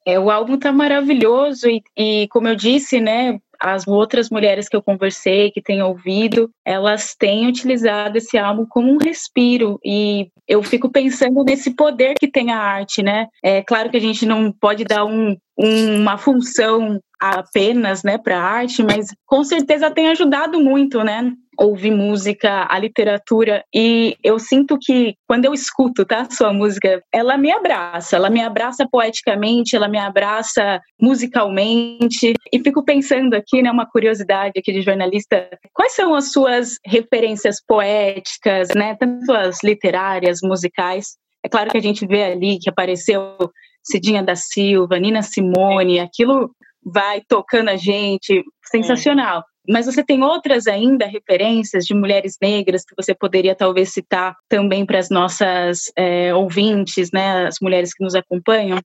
É, 0.06 0.20
o 0.20 0.30
álbum 0.30 0.58
tá 0.58 0.72
maravilhoso 0.72 1.70
e, 1.70 1.82
e, 1.98 2.28
como 2.28 2.48
eu 2.48 2.56
disse, 2.56 3.00
né, 3.00 3.40
as 3.64 3.88
outras 3.88 4.30
mulheres 4.30 4.68
que 4.68 4.76
eu 4.76 4.84
conversei, 4.84 5.50
que 5.50 5.62
têm 5.62 5.82
ouvido, 5.82 6.52
elas 6.66 7.16
têm 7.16 7.48
utilizado 7.48 8.18
esse 8.18 8.38
álbum 8.38 8.66
como 8.66 8.92
um 8.92 8.98
respiro 8.98 9.80
e 9.84 10.30
eu 10.46 10.62
fico 10.62 10.92
pensando 10.92 11.42
nesse 11.46 11.74
poder 11.74 12.16
que 12.16 12.28
tem 12.28 12.52
a 12.52 12.60
arte, 12.60 13.02
né? 13.02 13.28
É 13.42 13.64
claro 13.64 13.90
que 13.90 13.96
a 13.96 14.02
gente 14.02 14.26
não 14.26 14.52
pode 14.52 14.84
dar 14.84 15.06
um, 15.06 15.38
uma 15.58 16.18
função 16.18 17.00
apenas, 17.20 18.04
né, 18.04 18.18
para 18.18 18.38
a 18.38 18.44
arte, 18.44 18.84
mas 18.84 19.08
com 19.26 19.44
certeza 19.44 19.92
tem 19.92 20.10
ajudado 20.10 20.60
muito, 20.60 21.04
né? 21.04 21.32
ouvir 21.58 21.92
música, 21.92 22.66
a 22.70 22.80
literatura, 22.80 23.64
e 23.74 24.18
eu 24.24 24.40
sinto 24.40 24.78
que 24.82 25.16
quando 25.28 25.46
eu 25.46 25.54
escuto, 25.54 26.06
tá, 26.06 26.28
sua 26.30 26.52
música, 26.52 27.02
ela 27.12 27.38
me 27.38 27.52
abraça, 27.52 28.16
ela 28.16 28.30
me 28.30 28.42
abraça 28.42 28.88
poeticamente, 28.92 29.76
ela 29.76 29.88
me 29.88 29.98
abraça 29.98 30.82
musicalmente, 31.00 32.34
e 32.52 32.60
fico 32.60 32.84
pensando 32.84 33.36
aqui, 33.36 33.62
né, 33.62 33.72
uma 33.72 33.86
curiosidade 33.86 34.54
aqui 34.58 34.72
de 34.72 34.82
jornalista, 34.82 35.50
quais 35.74 35.94
são 35.94 36.16
as 36.16 36.32
suas 36.32 36.78
referências 36.86 37.58
poéticas, 37.66 38.70
né, 38.76 38.96
tanto 39.00 39.32
as 39.32 39.64
literárias, 39.64 40.40
musicais? 40.42 41.18
É 41.46 41.50
claro 41.50 41.70
que 41.70 41.78
a 41.78 41.82
gente 41.82 42.08
vê 42.08 42.24
ali 42.24 42.58
que 42.58 42.70
apareceu 42.70 43.36
Cidinha 43.84 44.24
da 44.24 44.36
Silva, 44.36 45.00
Nina 45.00 45.22
Simone, 45.22 46.00
aquilo 46.00 46.56
vai 46.84 47.22
tocando 47.28 47.70
a 47.70 47.76
gente, 47.76 48.44
sensacional. 48.66 49.44
Mas 49.68 49.86
você 49.86 50.04
tem 50.04 50.22
outras 50.24 50.68
ainda 50.68 51.06
referências 51.06 51.86
de 51.86 51.94
mulheres 51.94 52.38
negras 52.42 52.84
que 52.84 52.96
você 52.96 53.16
poderia 53.16 53.56
talvez 53.56 53.94
citar 53.94 54.36
também 54.50 54.86
para 54.86 55.00
as 55.00 55.10
nossas 55.10 55.92
é, 55.98 56.34
ouvintes, 56.34 57.12
né, 57.12 57.48
as 57.48 57.56
mulheres 57.62 57.94
que 57.94 58.04
nos 58.04 58.14
acompanham? 58.14 58.80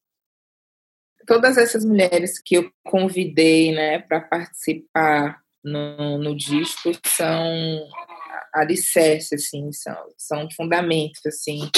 Todas 1.26 1.58
essas 1.58 1.84
mulheres 1.84 2.40
que 2.40 2.56
eu 2.56 2.70
convidei, 2.84 3.72
né, 3.72 3.98
para 3.98 4.20
participar 4.20 5.40
no, 5.64 6.16
no 6.18 6.36
disco 6.36 6.92
são 7.04 7.88
alicerces, 8.54 9.44
assim, 9.44 9.72
são, 9.72 9.96
são 10.16 10.48
fundamentos, 10.52 11.20
assim, 11.26 11.68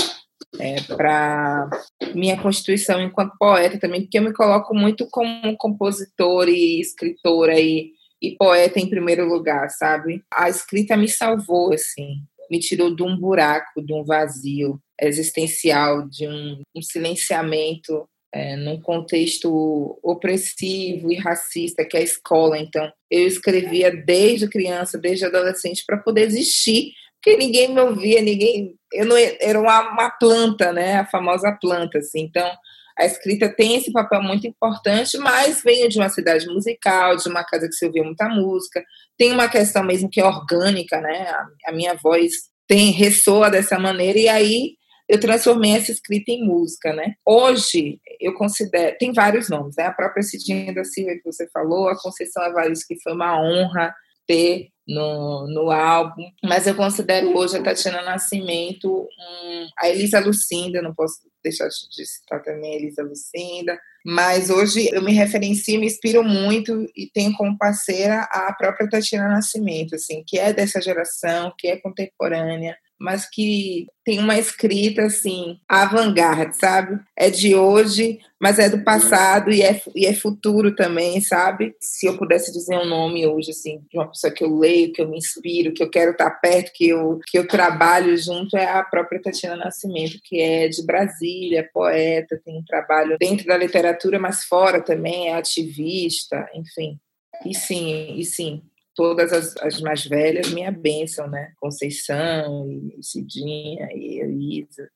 é, 0.58 0.80
para 0.82 1.68
minha 2.14 2.40
constituição 2.40 3.00
enquanto 3.00 3.36
poeta 3.38 3.78
também, 3.78 4.02
porque 4.02 4.18
eu 4.18 4.22
me 4.22 4.32
coloco 4.32 4.74
muito 4.74 5.06
como 5.10 5.56
compositora 5.56 6.50
e 6.50 6.80
escritora 6.80 7.58
e 7.58 7.92
e 8.22 8.36
poeta 8.36 8.78
em 8.78 8.88
primeiro 8.88 9.26
lugar, 9.26 9.70
sabe? 9.70 10.22
A 10.32 10.48
escrita 10.48 10.96
me 10.96 11.08
salvou, 11.08 11.72
assim, 11.72 12.22
me 12.50 12.58
tirou 12.58 12.94
de 12.94 13.02
um 13.02 13.16
buraco, 13.16 13.82
de 13.82 13.92
um 13.92 14.04
vazio 14.04 14.78
existencial, 15.00 16.06
de 16.06 16.28
um, 16.28 16.60
um 16.76 16.82
silenciamento 16.82 18.06
é, 18.32 18.56
num 18.56 18.80
contexto 18.80 19.98
opressivo 20.02 21.10
e 21.10 21.16
racista 21.16 21.84
que 21.84 21.96
é 21.96 22.00
a 22.00 22.04
escola. 22.04 22.58
Então, 22.58 22.92
eu 23.10 23.26
escrevia 23.26 23.90
desde 23.90 24.48
criança, 24.48 24.98
desde 24.98 25.24
adolescente, 25.24 25.84
para 25.86 25.96
poder 25.96 26.22
existir, 26.22 26.92
porque 27.22 27.36
ninguém 27.36 27.72
me 27.72 27.80
ouvia, 27.80 28.22
ninguém. 28.22 28.74
Eu 28.92 29.04
não 29.04 29.16
era 29.16 29.60
uma, 29.60 29.92
uma 29.92 30.10
planta, 30.10 30.72
né? 30.72 30.96
A 30.96 31.06
famosa 31.06 31.52
planta, 31.60 31.98
assim. 31.98 32.22
Então, 32.22 32.50
a 32.98 33.04
escrita 33.04 33.48
tem 33.48 33.76
esse 33.76 33.92
papel 33.92 34.22
muito 34.22 34.46
importante, 34.46 35.18
mas 35.18 35.62
venho 35.62 35.88
de 35.88 35.98
uma 35.98 36.08
cidade 36.08 36.46
musical, 36.46 37.16
de 37.16 37.28
uma 37.28 37.44
casa 37.44 37.68
que 37.68 37.74
se 37.74 37.84
ouvia 37.84 38.02
muita 38.02 38.26
música. 38.28 38.82
Tem 39.18 39.32
uma 39.32 39.48
questão 39.48 39.84
mesmo 39.84 40.08
que 40.08 40.20
é 40.20 40.24
orgânica, 40.24 40.98
né? 41.00 41.28
A, 41.28 41.70
a 41.70 41.72
minha 41.72 41.94
voz 41.94 42.32
tem 42.66 42.90
ressoa 42.90 43.50
dessa 43.50 43.78
maneira, 43.78 44.18
e 44.18 44.28
aí 44.28 44.72
eu 45.08 45.18
transformei 45.20 45.72
essa 45.72 45.90
escrita 45.90 46.30
em 46.30 46.44
música, 46.44 46.92
né? 46.92 47.14
Hoje, 47.26 47.98
eu 48.20 48.32
considero, 48.32 48.96
tem 48.98 49.12
vários 49.12 49.50
nomes, 49.50 49.74
né? 49.76 49.86
A 49.86 49.92
própria 49.92 50.22
Cidinha 50.22 50.72
da 50.72 50.84
Silva 50.84 51.12
que 51.12 51.24
você 51.24 51.48
falou, 51.52 51.88
a 51.88 52.00
Conceição 52.00 52.42
Avaris, 52.42 52.86
que 52.86 52.98
foi 53.02 53.12
uma 53.12 53.38
honra 53.42 53.92
ter 54.30 54.68
no, 54.86 55.48
no 55.48 55.70
álbum, 55.72 56.22
mas 56.44 56.68
eu 56.68 56.74
considero 56.76 57.36
hoje 57.36 57.56
a 57.56 57.62
Tatiana 57.62 58.02
Nascimento, 58.02 58.88
um, 58.88 59.68
a 59.76 59.88
Elisa 59.88 60.20
Lucinda, 60.20 60.80
não 60.80 60.94
posso 60.94 61.16
deixar 61.42 61.68
de 61.68 62.06
citar 62.06 62.40
também 62.42 62.72
a 62.72 62.76
Elisa 62.76 63.02
Lucinda, 63.02 63.76
mas 64.06 64.50
hoje 64.50 64.88
eu 64.92 65.02
me 65.02 65.12
referencio, 65.12 65.80
me 65.80 65.86
inspiro 65.86 66.22
muito 66.22 66.86
e 66.96 67.10
tenho 67.12 67.32
como 67.36 67.58
parceira 67.58 68.22
a 68.30 68.52
própria 68.52 68.88
Tatiana 68.88 69.28
Nascimento, 69.28 69.96
assim, 69.96 70.22
que 70.24 70.38
é 70.38 70.52
dessa 70.52 70.80
geração, 70.80 71.52
que 71.58 71.66
é 71.66 71.76
contemporânea, 71.76 72.76
mas 73.00 73.26
que 73.28 73.86
tem 74.04 74.18
uma 74.18 74.38
escrita 74.38 75.02
assim, 75.02 75.58
avant-garde, 75.66 76.54
sabe? 76.54 77.00
É 77.16 77.30
de 77.30 77.54
hoje, 77.54 78.18
mas 78.38 78.58
é 78.58 78.68
do 78.68 78.84
passado 78.84 79.50
e 79.50 79.62
é, 79.62 79.80
e 79.96 80.04
é 80.04 80.12
futuro 80.12 80.74
também, 80.74 81.18
sabe? 81.22 81.74
Se 81.80 82.06
eu 82.06 82.18
pudesse 82.18 82.52
dizer 82.52 82.76
um 82.76 82.84
nome 82.84 83.26
hoje, 83.26 83.52
assim, 83.52 83.80
de 83.90 83.96
uma 83.96 84.06
pessoa 84.06 84.30
que 84.30 84.44
eu 84.44 84.54
leio, 84.54 84.92
que 84.92 85.00
eu 85.00 85.08
me 85.08 85.16
inspiro, 85.16 85.72
que 85.72 85.82
eu 85.82 85.88
quero 85.88 86.10
estar 86.10 86.30
perto, 86.30 86.72
que 86.74 86.90
eu, 86.90 87.18
que 87.26 87.38
eu 87.38 87.48
trabalho 87.48 88.14
junto, 88.18 88.54
é 88.54 88.66
a 88.66 88.82
própria 88.82 89.22
Tatiana 89.22 89.56
Nascimento, 89.56 90.20
que 90.22 90.38
é 90.38 90.68
de 90.68 90.84
Brasília, 90.84 91.68
poeta, 91.72 92.38
tem 92.44 92.58
um 92.58 92.64
trabalho 92.64 93.16
dentro 93.18 93.46
da 93.46 93.56
literatura, 93.56 94.18
mas 94.18 94.44
fora 94.44 94.82
também, 94.82 95.28
é 95.28 95.34
ativista, 95.34 96.46
enfim. 96.54 96.98
E 97.46 97.54
sim, 97.54 98.14
e 98.18 98.24
sim, 98.24 98.62
todas 98.94 99.32
as, 99.32 99.56
as, 99.58 99.80
mais 99.80 100.04
velhas, 100.04 100.50
minha 100.50 100.70
bênção, 100.70 101.28
né? 101.28 101.52
Conceição, 101.56 102.68
e 102.68 103.02
Cidinha, 103.02 103.88
e 103.94 104.20
Elisa. 104.20 104.88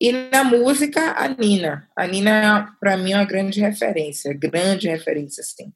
E 0.00 0.12
na 0.12 0.44
música, 0.44 1.12
a 1.12 1.28
Nina. 1.28 1.88
A 1.96 2.06
Nina, 2.06 2.76
para 2.80 2.96
mim, 2.96 3.12
é 3.12 3.16
uma 3.16 3.24
grande 3.24 3.60
referência, 3.60 4.32
grande 4.32 4.88
referência, 4.88 5.40
assim. 5.40 5.72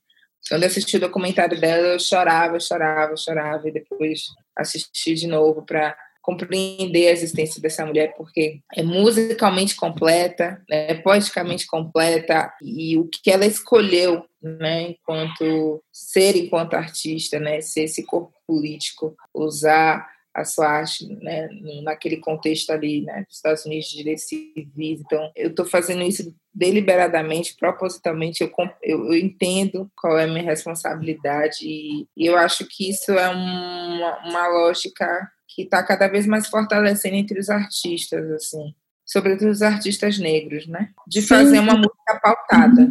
Quando 0.49 0.63
eu 0.63 0.69
assisti 0.69 0.97
o 0.97 1.01
documentário 1.01 1.61
dela, 1.61 1.89
eu 1.89 1.99
chorava, 1.99 2.59
chorava, 2.59 3.17
chorava, 3.17 3.69
e 3.69 3.73
depois 3.73 4.27
assisti 4.57 5.15
de 5.15 5.27
novo 5.27 5.63
para 5.63 5.97
compreender 6.21 7.09
a 7.09 7.13
existência 7.13 7.61
dessa 7.61 7.85
mulher, 7.85 8.15
porque 8.17 8.61
é 8.77 8.83
musicalmente 8.83 9.75
completa, 9.75 10.63
né, 10.69 10.95
poeticamente 10.95 11.67
completa, 11.67 12.53
e 12.63 12.97
o 12.97 13.09
que 13.09 13.31
ela 13.31 13.45
escolheu 13.45 14.25
né, 14.43 14.91
enquanto 14.91 15.83
ser, 15.93 16.37
enquanto 16.37 16.75
artista, 16.75 17.39
né, 17.39 17.61
ser 17.61 17.85
esse 17.85 18.05
corpo 18.05 18.33
político, 18.47 19.17
usar 19.33 20.11
a 20.35 20.45
sua 20.45 20.67
arte 20.67 21.07
né, 21.23 21.49
naquele 21.83 22.17
contexto 22.17 22.71
ali, 22.71 23.03
né, 23.03 23.25
dos 23.29 23.37
Estados 23.37 23.67
Unidos 23.67 23.89
de 23.89 23.99
direitos 23.99 24.25
civis. 24.25 25.01
Então, 25.01 25.31
eu 25.37 25.51
estou 25.51 25.67
fazendo 25.67 26.03
isso 26.03 26.35
deliberadamente, 26.55 27.55
propositalmente, 27.59 28.43
eu, 28.43 28.51
eu, 28.83 29.07
eu, 29.07 29.15
entendo 29.15 29.91
qual 29.95 30.19
é 30.19 30.25
a 30.25 30.29
minha 30.29 30.43
responsabilidade 30.43 31.59
e, 31.63 32.07
e 32.17 32.27
eu 32.27 32.37
acho 32.37 32.67
que 32.67 32.91
isso 32.91 33.13
é 33.13 33.29
uma, 33.29 34.29
uma 34.29 34.49
lógica 34.49 35.31
que 35.49 35.63
está 35.63 35.83
cada 35.83 36.09
vez 36.09 36.27
mais 36.27 36.49
fortalecendo 36.49 37.17
entre 37.17 37.39
os 37.39 37.51
artistas, 37.51 38.31
assim, 38.31 38.75
sobretudo 39.05 39.51
os 39.51 39.61
artistas 39.61 40.19
negros, 40.19 40.67
né, 40.67 40.91
de 41.07 41.21
fazer 41.21 41.59
uma 41.59 41.75
música 41.75 42.21
pautada 42.23 42.91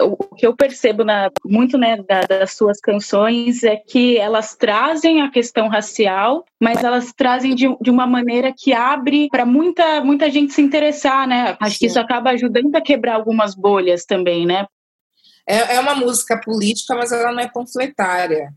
o 0.00 0.34
que 0.34 0.46
eu 0.46 0.54
percebo 0.54 1.04
na, 1.04 1.30
muito 1.44 1.76
né, 1.76 1.96
da, 1.96 2.22
das 2.22 2.52
suas 2.52 2.80
canções 2.80 3.64
é 3.64 3.76
que 3.76 4.16
elas 4.16 4.54
trazem 4.54 5.22
a 5.22 5.30
questão 5.30 5.68
racial, 5.68 6.44
mas 6.60 6.82
elas 6.84 7.12
trazem 7.12 7.54
de, 7.54 7.66
de 7.80 7.90
uma 7.90 8.06
maneira 8.06 8.54
que 8.56 8.72
abre 8.72 9.28
para 9.28 9.44
muita, 9.44 10.02
muita 10.02 10.30
gente 10.30 10.52
se 10.52 10.62
interessar, 10.62 11.26
né? 11.26 11.56
Acho 11.60 11.74
Sim. 11.74 11.78
que 11.80 11.86
isso 11.86 11.98
acaba 11.98 12.30
ajudando 12.30 12.74
a 12.76 12.80
quebrar 12.80 13.14
algumas 13.14 13.54
bolhas 13.54 14.04
também, 14.04 14.46
né? 14.46 14.66
É, 15.46 15.76
é 15.76 15.80
uma 15.80 15.94
música 15.94 16.40
política, 16.40 16.94
mas 16.94 17.10
ela 17.10 17.32
não 17.32 17.40
é 17.40 17.48
panfletária. 17.48 18.52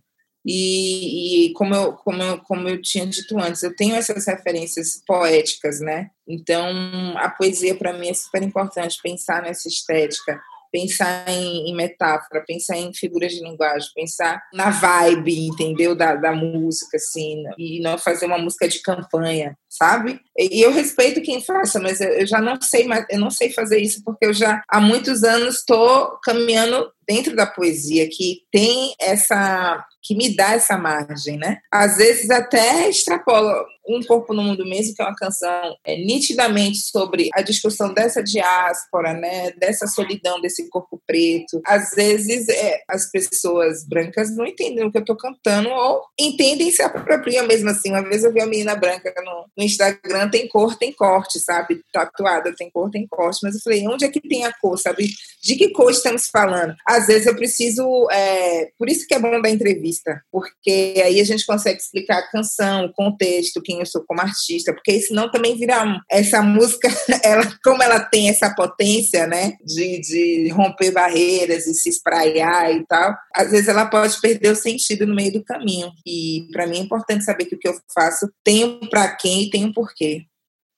E, 0.45 1.47
e, 1.47 1.53
como, 1.53 1.73
eu, 1.73 1.93
como, 1.93 2.21
eu, 2.21 2.37
como 2.39 2.67
eu 2.67 2.81
tinha 2.81 3.05
dito 3.05 3.37
antes, 3.39 3.61
eu 3.61 3.75
tenho 3.75 3.95
essas 3.95 4.25
referências 4.25 5.01
poéticas, 5.05 5.79
né? 5.79 6.09
Então, 6.27 7.15
a 7.17 7.29
poesia 7.29 7.75
para 7.75 7.93
mim 7.93 8.09
é 8.09 8.13
super 8.13 8.41
importante, 8.41 8.99
pensar 9.01 9.43
nessa 9.43 9.67
estética 9.67 10.41
pensar 10.71 11.27
em, 11.27 11.69
em, 11.69 11.75
metáfora, 11.75 12.43
pensar 12.45 12.77
em 12.77 12.93
figuras 12.93 13.31
de 13.33 13.43
linguagem, 13.43 13.89
pensar 13.93 14.41
na 14.53 14.69
vibe, 14.69 15.47
entendeu, 15.47 15.95
da, 15.95 16.15
da 16.15 16.31
música, 16.31 16.97
assim, 16.97 17.43
e 17.57 17.81
não 17.81 17.97
fazer 17.97 18.25
uma 18.25 18.37
música 18.37 18.67
de 18.67 18.81
campanha, 18.81 19.57
sabe? 19.71 20.19
E 20.37 20.61
eu 20.61 20.71
respeito 20.71 21.21
quem 21.21 21.41
faça, 21.41 21.79
mas 21.79 22.01
eu, 22.01 22.27
já 22.27 22.41
não 22.41 22.59
sei, 22.61 22.85
mais, 22.85 23.05
eu 23.09 23.19
não 23.19 23.31
sei 23.31 23.51
fazer 23.51 23.79
isso 23.79 24.03
porque 24.03 24.25
eu 24.25 24.33
já 24.33 24.61
há 24.67 24.81
muitos 24.81 25.23
anos 25.23 25.59
estou 25.59 26.19
caminhando 26.23 26.91
dentro 27.07 27.35
da 27.35 27.45
poesia 27.45 28.07
que 28.09 28.41
tem 28.51 28.93
essa 28.99 29.85
que 30.03 30.15
me 30.15 30.35
dá 30.35 30.53
essa 30.53 30.77
margem, 30.77 31.37
né? 31.37 31.59
Às 31.71 31.97
vezes 31.97 32.29
até 32.31 32.89
extrapola 32.89 33.63
um 33.87 34.01
Corpo 34.01 34.33
no 34.33 34.41
Mundo 34.41 34.65
Mesmo, 34.65 34.95
que 34.95 35.01
é 35.01 35.05
uma 35.05 35.15
canção 35.15 35.75
é, 35.85 35.95
nitidamente 35.95 36.79
sobre 36.79 37.29
a 37.33 37.41
discussão 37.41 37.93
dessa 37.93 38.23
diáspora, 38.23 39.13
né? 39.13 39.51
Dessa 39.51 39.85
solidão 39.87 40.41
desse 40.41 40.69
corpo 40.69 41.01
preto. 41.05 41.61
Às 41.65 41.91
vezes 41.91 42.47
é, 42.49 42.81
as 42.87 43.11
pessoas 43.11 43.87
brancas 43.87 44.35
não 44.35 44.45
entendem 44.45 44.85
o 44.85 44.91
que 44.91 44.97
eu 44.97 45.01
estou 45.01 45.15
cantando 45.15 45.69
ou 45.69 46.01
entendem 46.19 46.71
se 46.71 46.81
apropriam 46.81 47.45
mesmo 47.45 47.69
assim. 47.69 47.91
Uma 47.91 48.03
vez 48.03 48.23
eu 48.23 48.33
vi 48.33 48.39
uma 48.39 48.47
menina 48.47 48.75
branca 48.75 49.13
no, 49.23 49.45
no 49.61 49.65
Instagram, 49.65 50.29
tem 50.29 50.47
cor, 50.47 50.75
tem 50.75 50.91
corte, 50.91 51.39
sabe? 51.39 51.81
Tatuada, 51.93 52.53
tem 52.55 52.69
cor, 52.71 52.89
tem 52.89 53.07
corte. 53.07 53.39
Mas 53.43 53.55
eu 53.55 53.61
falei, 53.61 53.87
onde 53.87 54.05
é 54.05 54.09
que 54.09 54.19
tem 54.19 54.45
a 54.45 54.53
cor, 54.53 54.77
sabe? 54.77 55.09
De 55.41 55.55
que 55.55 55.69
cor 55.69 55.91
estamos 55.91 56.27
falando? 56.27 56.75
Às 56.85 57.07
vezes 57.07 57.27
eu 57.27 57.35
preciso... 57.35 58.07
É, 58.11 58.71
por 58.77 58.89
isso 58.89 59.07
que 59.07 59.13
é 59.13 59.19
bom 59.19 59.41
da 59.41 59.49
entrevista, 59.49 60.21
porque 60.31 61.01
aí 61.03 61.19
a 61.19 61.23
gente 61.23 61.45
consegue 61.45 61.79
explicar 61.79 62.19
a 62.19 62.27
canção, 62.27 62.85
o 62.85 62.93
contexto, 62.93 63.61
quem 63.61 63.79
eu 63.79 63.85
sou 63.85 64.03
como 64.05 64.21
artista, 64.21 64.73
porque 64.73 64.99
senão 65.01 65.29
também 65.29 65.57
vira 65.57 66.01
essa 66.09 66.41
música, 66.41 66.89
ela, 67.23 67.43
como 67.63 67.83
ela 67.83 67.99
tem 67.99 68.29
essa 68.29 68.53
potência, 68.53 69.27
né, 69.27 69.53
de, 69.63 69.99
de 69.99 70.49
romper 70.49 70.91
barreiras 70.91 71.67
e 71.67 71.73
se 71.73 71.89
espraiar 71.89 72.73
e 72.73 72.85
tal, 72.85 73.15
às 73.33 73.51
vezes 73.51 73.67
ela 73.67 73.85
pode 73.85 74.19
perder 74.19 74.51
o 74.51 74.55
sentido 74.55 75.05
no 75.05 75.15
meio 75.15 75.33
do 75.33 75.43
caminho. 75.43 75.91
E 76.05 76.47
para 76.51 76.67
mim 76.67 76.77
é 76.77 76.81
importante 76.81 77.23
saber 77.23 77.45
que 77.45 77.55
o 77.55 77.59
que 77.59 77.67
eu 77.67 77.75
faço 77.93 78.31
tem 78.43 78.79
para 78.89 79.15
quem 79.15 79.49
tem 79.51 79.65
um 79.65 79.73
porquê. 79.73 80.25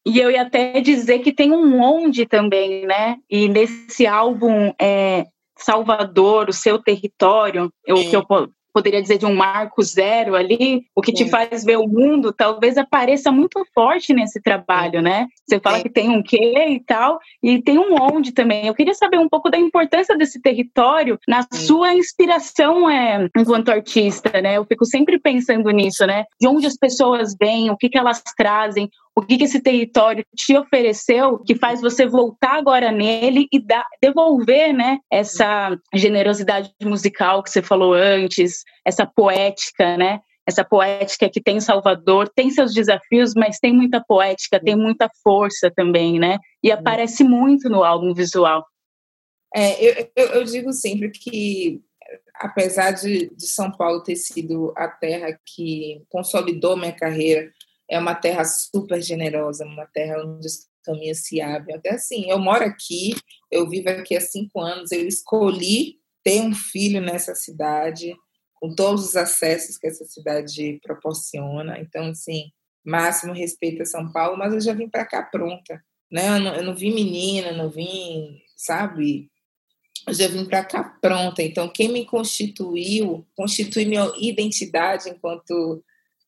E 0.05 0.19
eu 0.19 0.29
ia 0.29 0.41
até 0.41 0.81
dizer 0.81 1.19
que 1.19 1.31
tem 1.31 1.51
um 1.51 1.81
onde 1.81 2.25
também, 2.25 2.85
né? 2.85 3.17
E 3.29 3.47
nesse 3.47 4.05
álbum 4.05 4.73
é, 4.79 5.25
Salvador, 5.57 6.49
o 6.49 6.53
seu 6.53 6.77
território, 6.77 7.71
o 7.87 7.95
que 7.95 8.15
eu 8.15 8.25
poderia 8.73 9.01
dizer 9.01 9.17
de 9.17 9.25
um 9.25 9.35
marco 9.35 9.81
zero 9.83 10.35
ali, 10.35 10.85
o 10.95 11.01
que 11.01 11.13
te 11.13 11.29
faz 11.29 11.63
ver 11.63 11.77
o 11.77 11.87
mundo, 11.87 12.33
talvez 12.33 12.77
apareça 12.77 13.31
muito 13.31 13.63
forte 13.73 14.13
nesse 14.13 14.41
trabalho, 14.41 15.01
né? 15.01 15.27
Você 15.47 15.59
fala 15.59 15.81
que 15.81 15.89
tem 15.89 16.09
um 16.09 16.23
quê 16.23 16.69
e 16.69 16.79
tal, 16.79 17.19
e 17.41 17.61
tem 17.61 17.77
um 17.77 17.95
onde 18.01 18.31
também. 18.31 18.65
Eu 18.65 18.73
queria 18.73 18.93
saber 18.95 19.19
um 19.19 19.29
pouco 19.29 19.49
da 19.49 19.57
importância 19.57 20.17
desse 20.17 20.41
território 20.41 21.19
na 21.27 21.45
sua 21.53 21.93
inspiração 21.93 22.89
é, 22.89 23.29
enquanto 23.37 23.69
artista, 23.69 24.41
né? 24.41 24.57
Eu 24.57 24.65
fico 24.65 24.85
sempre 24.85 25.19
pensando 25.19 25.69
nisso, 25.69 26.05
né? 26.07 26.25
De 26.41 26.47
onde 26.47 26.65
as 26.65 26.75
pessoas 26.75 27.35
vêm, 27.39 27.69
o 27.69 27.77
que, 27.77 27.89
que 27.89 27.97
elas 27.97 28.23
trazem, 28.35 28.89
o 29.15 29.21
que, 29.21 29.37
que 29.37 29.43
esse 29.43 29.61
território 29.61 30.25
te 30.35 30.57
ofereceu 30.57 31.39
que 31.39 31.55
faz 31.55 31.81
você 31.81 32.05
voltar 32.05 32.57
agora 32.57 32.91
nele 32.91 33.47
e 33.51 33.59
dar, 33.59 33.85
devolver 34.01 34.73
né, 34.73 34.97
essa 35.11 35.77
generosidade 35.93 36.73
musical 36.81 37.43
que 37.43 37.49
você 37.49 37.61
falou 37.61 37.93
antes, 37.93 38.63
essa 38.85 39.05
poética, 39.05 39.97
né? 39.97 40.19
Essa 40.45 40.65
poética 40.65 41.29
que 41.29 41.41
tem 41.41 41.61
Salvador, 41.61 42.29
tem 42.35 42.49
seus 42.49 42.73
desafios, 42.73 43.33
mas 43.33 43.59
tem 43.59 43.71
muita 43.71 44.03
poética, 44.05 44.59
tem 44.59 44.75
muita 44.75 45.09
força 45.23 45.71
também, 45.73 46.19
né? 46.19 46.37
E 46.61 46.69
aparece 46.69 47.23
muito 47.23 47.69
no 47.69 47.83
álbum 47.83 48.13
visual. 48.13 48.65
É, 49.55 49.81
eu, 49.81 50.11
eu, 50.15 50.27
eu 50.33 50.43
digo 50.43 50.73
sempre 50.73 51.11
que 51.11 51.81
apesar 52.35 52.91
de, 52.91 53.29
de, 53.35 53.47
São 53.47 53.71
Paulo 53.71 54.03
ter 54.03 54.15
sido 54.15 54.73
a 54.75 54.87
terra 54.87 55.39
que 55.45 56.03
consolidou 56.09 56.75
minha 56.75 56.91
carreira 56.91 57.51
é 57.93 57.99
uma 57.99 58.15
terra 58.15 58.43
super 58.43 59.01
generosa, 59.01 59.65
uma 59.65 59.85
terra 59.85 60.23
onde 60.25 60.47
os 60.47 60.67
caminhos 60.83 61.19
se 61.19 61.39
abrem. 61.39 61.75
Até 61.75 61.91
assim, 61.91 62.29
eu 62.29 62.39
moro 62.39 62.63
aqui, 62.63 63.15
eu 63.51 63.69
vivo 63.69 63.89
aqui 63.89 64.17
há 64.17 64.21
cinco 64.21 64.59
anos, 64.59 64.91
eu 64.91 65.07
escolhi 65.07 65.99
ter 66.23 66.41
um 66.41 66.55
filho 66.55 66.99
nessa 66.99 67.35
cidade, 67.35 68.15
com 68.55 68.73
todos 68.73 69.09
os 69.09 69.15
acessos 69.15 69.77
que 69.77 69.85
essa 69.85 70.05
cidade 70.05 70.79
proporciona. 70.81 71.79
Então, 71.79 72.07
assim, 72.07 72.45
máximo 72.83 73.31
respeito 73.31 73.83
a 73.83 73.85
São 73.85 74.11
Paulo, 74.11 74.37
mas 74.37 74.53
eu 74.53 74.61
já 74.61 74.73
vim 74.73 74.89
para 74.89 75.05
cá 75.05 75.21
pronta. 75.21 75.83
Né? 76.11 76.29
Eu, 76.29 76.39
não, 76.39 76.55
eu 76.55 76.63
não 76.63 76.75
vim 76.75 76.93
menina, 76.93 77.51
não 77.51 77.69
vim, 77.69 78.41
sabe? 78.55 79.29
Eu 80.07 80.13
já 80.13 80.27
vim 80.27 80.45
para 80.45 80.65
cá 80.65 80.83
pronta. 80.83 81.43
Então, 81.43 81.69
quem 81.69 81.89
me 81.91 82.05
constituiu, 82.05 83.27
constitui 83.35 83.85
minha 83.85 84.11
identidade 84.17 85.09
enquanto 85.09 85.83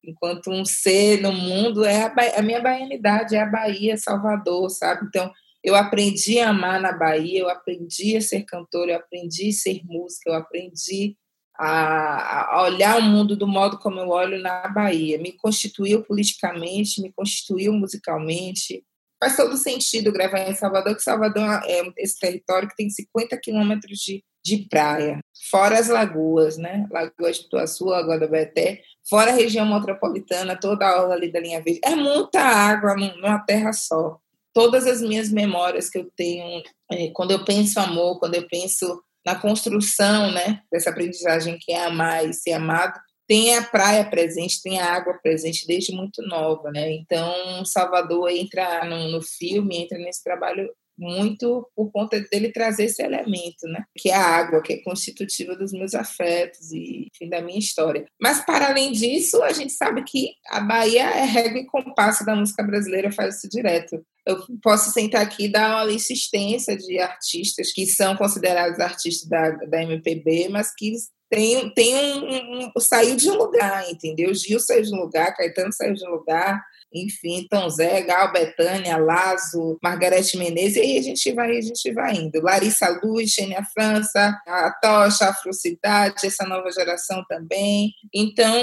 enquanto 0.07 0.51
um 0.51 0.65
ser 0.65 1.21
no 1.21 1.31
mundo, 1.31 1.83
é 1.83 2.03
a, 2.03 2.13
a 2.37 2.41
minha 2.41 2.61
baianidade, 2.61 3.35
é 3.35 3.41
a 3.41 3.45
Bahia, 3.45 3.97
Salvador, 3.97 4.69
sabe? 4.69 5.05
Então, 5.07 5.31
eu 5.63 5.75
aprendi 5.75 6.39
a 6.39 6.49
amar 6.49 6.79
na 6.79 6.91
Bahia, 6.91 7.39
eu 7.39 7.49
aprendi 7.49 8.15
a 8.15 8.21
ser 8.21 8.43
cantora, 8.43 8.91
eu 8.91 8.97
aprendi 8.97 9.49
a 9.49 9.51
ser 9.51 9.81
música, 9.83 10.29
eu 10.29 10.35
aprendi 10.35 11.17
a, 11.57 12.55
a, 12.55 12.63
olhar 12.63 12.99
o 12.99 13.01
mundo 13.01 13.35
do 13.35 13.47
modo 13.47 13.79
como 13.79 13.99
eu 13.99 14.09
olho 14.09 14.39
na 14.39 14.67
Bahia. 14.67 15.17
Me 15.17 15.31
constituiu 15.31 16.03
politicamente, 16.03 17.01
me 17.01 17.11
constituiu 17.11 17.73
musicalmente. 17.73 18.83
Faz 19.19 19.35
todo 19.35 19.57
sentido 19.57 20.11
gravar 20.11 20.39
em 20.39 20.55
Salvador, 20.55 20.95
que 20.95 21.03
Salvador 21.03 21.61
é 21.65 21.81
esse 21.97 22.19
território 22.19 22.67
que 22.67 22.75
tem 22.75 22.89
50 22.89 23.37
quilômetros 23.37 23.97
de, 23.99 24.23
de 24.43 24.67
praia, 24.69 25.19
fora 25.49 25.79
as 25.79 25.87
lagoas, 25.87 26.57
né? 26.57 26.85
Lagoa 26.91 27.31
de 27.31 27.49
Tuaçu, 27.49 27.85
Lagoa 27.85 28.19
da 28.19 28.27
Beté, 28.27 28.81
fora 29.09 29.31
a 29.31 29.35
região 29.35 29.65
metropolitana, 29.65 30.59
toda 30.59 30.87
a 30.87 31.01
orla 31.01 31.15
ali 31.15 31.31
da 31.31 31.39
linha 31.39 31.61
verde. 31.61 31.79
É 31.83 31.95
muita 31.95 32.41
água 32.41 32.95
numa 32.95 33.39
terra 33.39 33.71
só. 33.73 34.19
Todas 34.53 34.85
as 34.87 35.01
minhas 35.01 35.31
memórias 35.31 35.89
que 35.89 35.97
eu 35.97 36.09
tenho, 36.15 36.63
é, 36.91 37.09
quando 37.13 37.31
eu 37.31 37.43
penso 37.43 37.79
amor, 37.79 38.19
quando 38.19 38.35
eu 38.35 38.47
penso 38.47 39.01
na 39.25 39.35
construção 39.35 40.31
né, 40.31 40.61
dessa 40.71 40.91
aprendizagem 40.91 41.57
que 41.59 41.71
é 41.71 41.85
amar 41.85 42.23
e 42.29 42.33
ser 42.33 42.53
amado, 42.53 42.99
tem 43.27 43.55
a 43.55 43.63
praia 43.63 44.03
presente, 44.09 44.61
tem 44.61 44.79
a 44.79 44.93
água 44.93 45.13
presente 45.21 45.65
desde 45.67 45.91
muito 45.93 46.21
nova, 46.21 46.71
né? 46.71 46.91
Então, 46.91 47.65
Salvador 47.65 48.29
entra 48.29 48.85
no, 48.85 49.09
no 49.09 49.21
filme, 49.21 49.77
entra 49.77 49.97
nesse 49.97 50.23
trabalho 50.23 50.69
muito 50.97 51.69
por 51.75 51.91
conta 51.91 52.19
dele 52.31 52.51
trazer 52.51 52.85
esse 52.85 53.03
elemento, 53.03 53.67
né? 53.67 53.83
Que 53.97 54.09
é 54.09 54.15
a 54.15 54.23
água, 54.23 54.61
que 54.61 54.73
é 54.73 54.83
constitutiva 54.83 55.55
dos 55.55 55.73
meus 55.73 55.93
afetos 55.93 56.71
e 56.71 57.07
enfim, 57.13 57.29
da 57.29 57.41
minha 57.41 57.59
história. 57.59 58.05
Mas 58.19 58.43
para 58.45 58.69
além 58.69 58.91
disso, 58.91 59.41
a 59.43 59.51
gente 59.51 59.73
sabe 59.73 60.03
que 60.03 60.31
a 60.47 60.61
Bahia 60.61 61.03
é 61.03 61.25
regra 61.25 61.59
e 61.59 61.65
compasso 61.65 62.25
da 62.25 62.35
música 62.35 62.63
brasileira, 62.63 63.11
faz 63.11 63.37
isso 63.37 63.49
direto. 63.49 64.05
Eu 64.25 64.37
posso 64.63 64.91
sentar 64.91 65.21
aqui 65.21 65.45
e 65.45 65.51
dar 65.51 65.83
uma 65.83 65.91
insistência 65.91 66.75
de 66.75 66.97
artistas 66.99 67.71
que 67.71 67.85
são 67.85 68.15
considerados 68.15 68.79
artistas 68.79 69.29
da, 69.29 69.51
da 69.51 69.83
MPB, 69.83 70.49
mas 70.49 70.73
que 70.73 70.93
tem, 71.29 71.69
tem 71.71 71.95
um, 71.95 72.65
um, 72.67 72.71
saiu 72.79 73.15
de 73.15 73.29
um 73.29 73.37
lugar, 73.37 73.89
entendeu? 73.89 74.33
Gil 74.33 74.59
saiu 74.59 74.83
de 74.83 74.93
um 74.93 74.99
lugar, 74.99 75.35
Caetano 75.35 75.73
saiu 75.73 75.93
de 75.93 76.05
um 76.05 76.11
lugar, 76.11 76.63
enfim, 76.93 77.45
Tom 77.49 77.69
Zé, 77.69 78.01
Gal 78.01 78.31
Betânia, 78.31 78.97
Lazo, 78.97 79.77
Margarete 79.83 80.37
Menezes, 80.37 80.77
e 80.77 80.79
aí 80.81 80.97
a 80.97 81.01
gente 81.01 81.31
vai, 81.33 81.57
a 81.57 81.61
gente 81.61 81.93
vai 81.93 82.15
indo. 82.15 82.41
Larissa 82.41 82.87
Luz, 83.03 83.31
Xenia 83.31 83.63
França, 83.73 84.39
a 84.47 84.71
Tocha, 84.81 85.29
Afrocidade, 85.29 86.25
essa 86.25 86.45
nova 86.45 86.71
geração 86.71 87.23
também. 87.27 87.91
Então, 88.13 88.55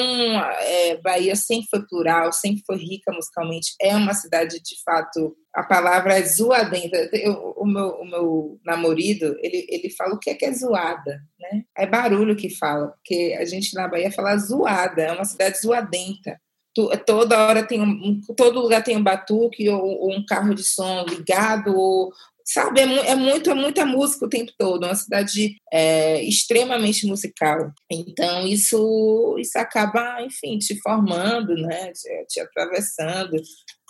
é, 0.61 0.96
Bahia 1.02 1.37
sempre 1.37 1.66
foi 1.70 1.87
plural, 1.87 2.32
sempre 2.32 2.62
foi 2.66 2.76
rica 2.76 3.12
musicalmente, 3.12 3.74
é 3.80 3.94
uma 3.94 4.14
cidade 4.14 4.61
de 4.61 4.82
fato 4.85 5.37
a 5.54 5.62
palavra 5.62 6.18
é 6.18 6.22
zoadenta. 6.22 6.96
Eu, 7.12 7.52
o, 7.58 7.66
meu, 7.66 7.88
o 7.88 8.04
meu 8.06 8.61
namorado, 8.64 9.37
ele, 9.42 9.66
ele 9.68 9.90
fala 9.90 10.14
o 10.14 10.18
que 10.18 10.30
é 10.30 10.35
que 10.35 10.46
é 10.46 10.52
zoada, 10.52 11.20
né? 11.38 11.64
É 11.76 11.87
barulho 11.87 12.35
que 12.35 12.48
fala, 12.48 12.88
porque 12.88 13.37
a 13.38 13.44
gente 13.44 13.74
na 13.74 13.87
Bahia 13.87 14.11
fala 14.11 14.37
zoada, 14.38 15.02
é 15.02 15.12
uma 15.12 15.26
cidade 15.26 15.61
zoadenta 15.61 16.40
toda 16.74 17.46
hora 17.46 17.66
tem 17.66 17.80
um, 17.80 18.20
todo 18.37 18.61
lugar 18.61 18.82
tem 18.82 18.96
um 18.96 19.02
batuque 19.02 19.68
ou, 19.68 19.82
ou 19.82 20.12
um 20.12 20.24
carro 20.24 20.54
de 20.54 20.64
som 20.64 21.04
ligado 21.04 21.76
ou 21.76 22.12
sabe 22.44 22.80
é, 22.80 23.11
é 23.11 23.14
muito 23.14 23.50
é 23.50 23.54
muita 23.54 23.85
música 23.85 24.24
o 24.24 24.28
tempo 24.28 24.52
todo 24.58 24.85
é 24.85 24.88
uma 24.88 24.94
cidade 24.94 25.56
é, 25.72 26.22
extremamente 26.22 27.06
musical. 27.06 27.72
Então 27.90 28.46
isso 28.46 29.37
isso 29.38 29.58
acaba 29.58 30.22
enfim 30.22 30.58
te 30.58 30.80
formando 30.80 31.54
né 31.54 31.92
te, 31.92 32.26
te 32.28 32.40
atravessando 32.40 33.37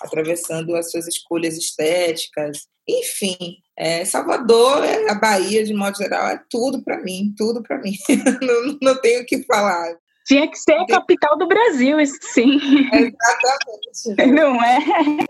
atravessando 0.01 0.75
as 0.75 0.91
suas 0.91 1.07
escolhas 1.07 1.57
estéticas. 1.57 2.67
Enfim 2.89 3.59
é, 3.79 4.05
Salvador 4.05 4.85
é 4.85 5.09
a 5.09 5.15
Bahia 5.15 5.65
de 5.65 5.73
modo 5.73 5.97
geral 5.97 6.27
é 6.29 6.43
tudo 6.51 6.83
para 6.83 7.01
mim 7.01 7.33
tudo 7.37 7.63
para 7.63 7.79
mim. 7.79 7.97
Não, 8.43 8.79
não 8.83 9.01
tenho 9.01 9.23
o 9.23 9.27
que 9.27 9.45
falar 9.45 9.97
tinha 10.25 10.49
que 10.49 10.57
ser 10.57 10.75
a 10.75 10.87
capital 10.87 11.37
do 11.37 11.47
Brasil, 11.47 12.01
isso 12.01 12.19
sim. 12.23 12.59
Exatamente. 12.93 14.31
Não 14.33 14.63
é? 14.63 14.79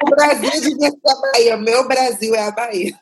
O 0.02 0.10
Brasil 0.10 0.50
devia 0.50 0.90
ser 0.90 1.10
a 1.10 1.20
Bahia. 1.32 1.56
Meu 1.56 1.88
Brasil 1.88 2.34
é 2.34 2.46
a 2.46 2.50
Bahia. 2.50 2.94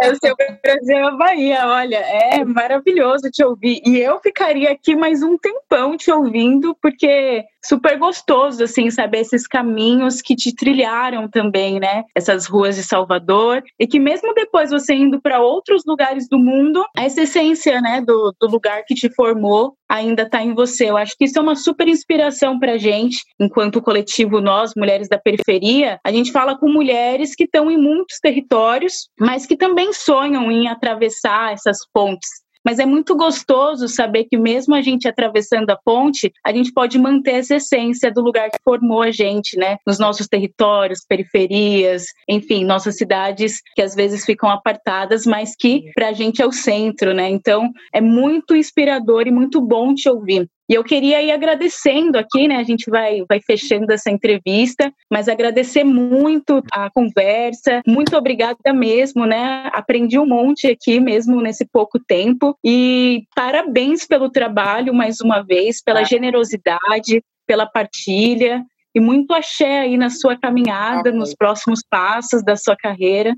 É 0.00 0.10
o 0.10 0.16
seu 0.16 0.34
Brasil 0.36 0.96
é 0.96 1.02
a 1.02 1.10
Bahia. 1.12 1.66
Olha, 1.66 1.96
é 1.96 2.44
maravilhoso 2.44 3.30
te 3.30 3.42
ouvir. 3.44 3.80
E 3.84 3.98
eu 3.98 4.18
ficaria 4.20 4.72
aqui 4.72 4.94
mais 4.94 5.22
um 5.22 5.36
tempão 5.38 5.96
te 5.96 6.10
ouvindo, 6.10 6.76
porque 6.82 7.44
super 7.64 7.98
gostoso, 7.98 8.64
assim, 8.64 8.90
saber 8.90 9.20
esses 9.20 9.46
caminhos 9.46 10.22
que 10.22 10.34
te 10.34 10.54
trilharam 10.54 11.28
também, 11.28 11.80
né? 11.80 12.04
Essas 12.14 12.46
ruas 12.46 12.76
de 12.76 12.82
Salvador. 12.82 13.62
E 13.78 13.86
que 13.86 13.98
mesmo 13.98 14.34
depois 14.34 14.70
você 14.70 14.94
indo 14.94 15.20
para 15.20 15.40
outros 15.40 15.82
lugares 15.86 16.28
do 16.28 16.38
mundo, 16.38 16.84
essa 16.96 17.22
essência, 17.22 17.80
né, 17.80 18.00
do, 18.00 18.34
do 18.40 18.46
lugar 18.46 18.84
que 18.86 18.94
te 18.94 19.12
formou 19.14 19.74
ainda 19.88 20.24
está 20.24 20.42
em 20.42 20.54
você. 20.54 20.90
Eu 20.90 20.96
acho 20.96 21.16
que 21.16 21.24
isso 21.24 21.38
é 21.38 21.42
uma 21.42 21.56
super 21.56 21.88
inspiração 21.88 22.58
para 22.58 22.76
gente, 22.76 23.24
enquanto 23.40 23.80
coletivo 23.80 24.40
nós, 24.40 24.72
mulheres 24.76 25.08
da 25.08 25.18
periferia. 25.18 25.98
A 26.04 26.12
gente 26.12 26.30
fala 26.30 26.58
com 26.58 26.70
mulheres 26.70 27.34
que 27.34 27.44
estão 27.44 27.70
em 27.70 27.78
muitos 27.78 28.18
territórios, 28.20 29.08
mas 29.18 29.46
que 29.46 29.56
também 29.56 29.92
sonham 29.92 30.52
em 30.52 30.68
atravessar 30.68 31.52
essas 31.52 31.78
pontes 31.92 32.28
mas 32.68 32.78
é 32.78 32.84
muito 32.84 33.16
gostoso 33.16 33.88
saber 33.88 34.24
que 34.24 34.36
mesmo 34.36 34.74
a 34.74 34.82
gente 34.82 35.08
atravessando 35.08 35.70
a 35.70 35.76
ponte, 35.82 36.30
a 36.44 36.52
gente 36.52 36.70
pode 36.70 36.98
manter 36.98 37.36
essa 37.36 37.54
essência 37.54 38.12
do 38.12 38.20
lugar 38.20 38.50
que 38.50 38.58
formou 38.62 39.00
a 39.00 39.10
gente, 39.10 39.56
né? 39.56 39.78
Nos 39.86 39.98
nossos 39.98 40.28
territórios, 40.28 41.00
periferias, 41.08 42.08
enfim, 42.28 42.66
nossas 42.66 42.98
cidades 42.98 43.62
que 43.74 43.80
às 43.80 43.94
vezes 43.94 44.22
ficam 44.26 44.50
apartadas, 44.50 45.24
mas 45.24 45.56
que 45.58 45.90
para 45.94 46.08
a 46.08 46.12
gente 46.12 46.42
é 46.42 46.46
o 46.46 46.52
centro, 46.52 47.14
né? 47.14 47.30
Então 47.30 47.70
é 47.90 48.02
muito 48.02 48.54
inspirador 48.54 49.26
e 49.26 49.30
muito 49.30 49.62
bom 49.62 49.94
te 49.94 50.06
ouvir. 50.06 50.46
E 50.68 50.74
eu 50.74 50.84
queria 50.84 51.22
ir 51.22 51.32
agradecendo 51.32 52.18
aqui, 52.18 52.46
né? 52.46 52.56
A 52.56 52.62
gente 52.62 52.90
vai, 52.90 53.24
vai 53.26 53.40
fechando 53.40 53.90
essa 53.90 54.10
entrevista, 54.10 54.92
mas 55.10 55.26
agradecer 55.26 55.82
muito 55.82 56.62
a 56.70 56.90
conversa. 56.90 57.80
Muito 57.86 58.14
obrigada 58.14 58.72
mesmo, 58.74 59.24
né? 59.24 59.70
Aprendi 59.72 60.18
um 60.18 60.26
monte 60.26 60.66
aqui 60.66 61.00
mesmo 61.00 61.40
nesse 61.40 61.64
pouco 61.64 61.98
tempo. 61.98 62.54
E 62.62 63.22
parabéns 63.34 64.06
pelo 64.06 64.28
trabalho 64.28 64.92
mais 64.92 65.20
uma 65.22 65.40
vez, 65.42 65.82
pela 65.82 66.04
generosidade, 66.04 67.22
pela 67.46 67.64
partilha. 67.64 68.62
E 68.94 69.00
muito 69.00 69.32
axé 69.32 69.80
aí 69.80 69.96
na 69.96 70.10
sua 70.10 70.36
caminhada, 70.36 71.10
nos 71.10 71.34
próximos 71.34 71.80
passos 71.88 72.44
da 72.44 72.56
sua 72.56 72.76
carreira. 72.76 73.34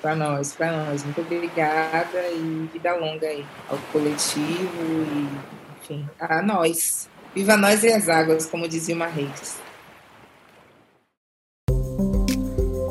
Para 0.00 0.14
nós, 0.14 0.52
para 0.52 0.70
nós. 0.70 1.02
Muito 1.02 1.20
obrigada 1.20 2.28
e 2.30 2.68
vida 2.72 2.94
longa 2.94 3.26
aí 3.26 3.44
ao 3.68 3.78
coletivo 3.90 4.68
e 4.84 5.63
enfim, 5.84 6.08
a 6.18 6.42
nós. 6.42 7.08
Viva 7.34 7.56
nós 7.56 7.82
e 7.84 7.88
as 7.88 8.08
águas, 8.08 8.46
como 8.46 8.68
dizia 8.68 8.94
uma 8.94 9.06
Reis. 9.06 9.56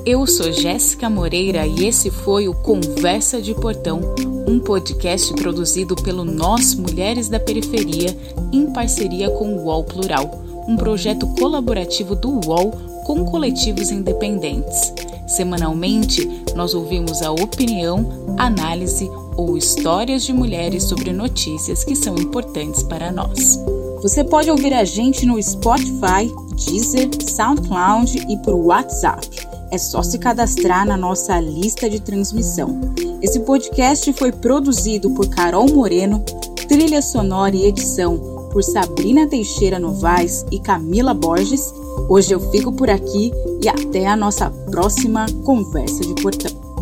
Eu 0.05 0.27
sou 0.27 0.51
Jéssica 0.51 1.09
Moreira 1.09 1.65
e 1.65 1.87
esse 1.87 2.11
foi 2.11 2.47
o 2.49 2.53
Conversa 2.53 3.41
de 3.41 3.55
Portão, 3.55 4.01
um 4.45 4.59
podcast 4.59 5.33
produzido 5.33 5.95
pelo 5.95 6.25
Nós 6.25 6.75
Mulheres 6.75 7.29
da 7.29 7.39
Periferia 7.39 8.09
em 8.51 8.71
parceria 8.73 9.29
com 9.31 9.55
o 9.55 9.63
UOL 9.63 9.85
Plural, 9.85 10.29
um 10.67 10.75
projeto 10.75 11.25
colaborativo 11.35 12.15
do 12.15 12.31
UOL 12.45 12.71
com 13.05 13.23
coletivos 13.25 13.91
independentes. 13.91 14.93
Semanalmente, 15.25 16.27
nós 16.53 16.73
ouvimos 16.73 17.21
a 17.21 17.31
opinião, 17.31 18.35
análise, 18.37 19.09
ou 19.35 19.57
histórias 19.57 20.23
de 20.23 20.33
mulheres 20.33 20.83
sobre 20.83 21.11
notícias 21.11 21.83
que 21.83 21.95
são 21.95 22.15
importantes 22.15 22.83
para 22.83 23.11
nós. 23.11 23.59
Você 24.01 24.23
pode 24.23 24.51
ouvir 24.51 24.73
a 24.73 24.83
gente 24.83 25.25
no 25.25 25.41
Spotify, 25.41 26.29
Deezer, 26.65 27.09
SoundCloud 27.25 28.25
e 28.29 28.37
por 28.39 28.53
WhatsApp. 28.53 29.27
É 29.71 29.77
só 29.77 30.03
se 30.03 30.19
cadastrar 30.19 30.85
na 30.85 30.97
nossa 30.97 31.39
lista 31.39 31.89
de 31.89 31.99
transmissão. 31.99 32.81
Esse 33.21 33.39
podcast 33.39 34.11
foi 34.13 34.31
produzido 34.31 35.09
por 35.11 35.29
Carol 35.29 35.67
Moreno, 35.73 36.23
trilha 36.67 37.01
sonora 37.01 37.55
e 37.55 37.65
edição 37.65 38.17
por 38.51 38.63
Sabrina 38.63 39.25
Teixeira 39.25 39.79
Novaes 39.79 40.45
e 40.51 40.59
Camila 40.59 41.13
Borges. 41.13 41.73
Hoje 42.09 42.33
eu 42.33 42.39
fico 42.51 42.71
por 42.71 42.89
aqui 42.89 43.31
e 43.63 43.69
até 43.69 44.05
a 44.05 44.15
nossa 44.15 44.49
próxima 44.69 45.25
conversa 45.43 46.01
de 46.01 46.13
portão. 46.21 46.72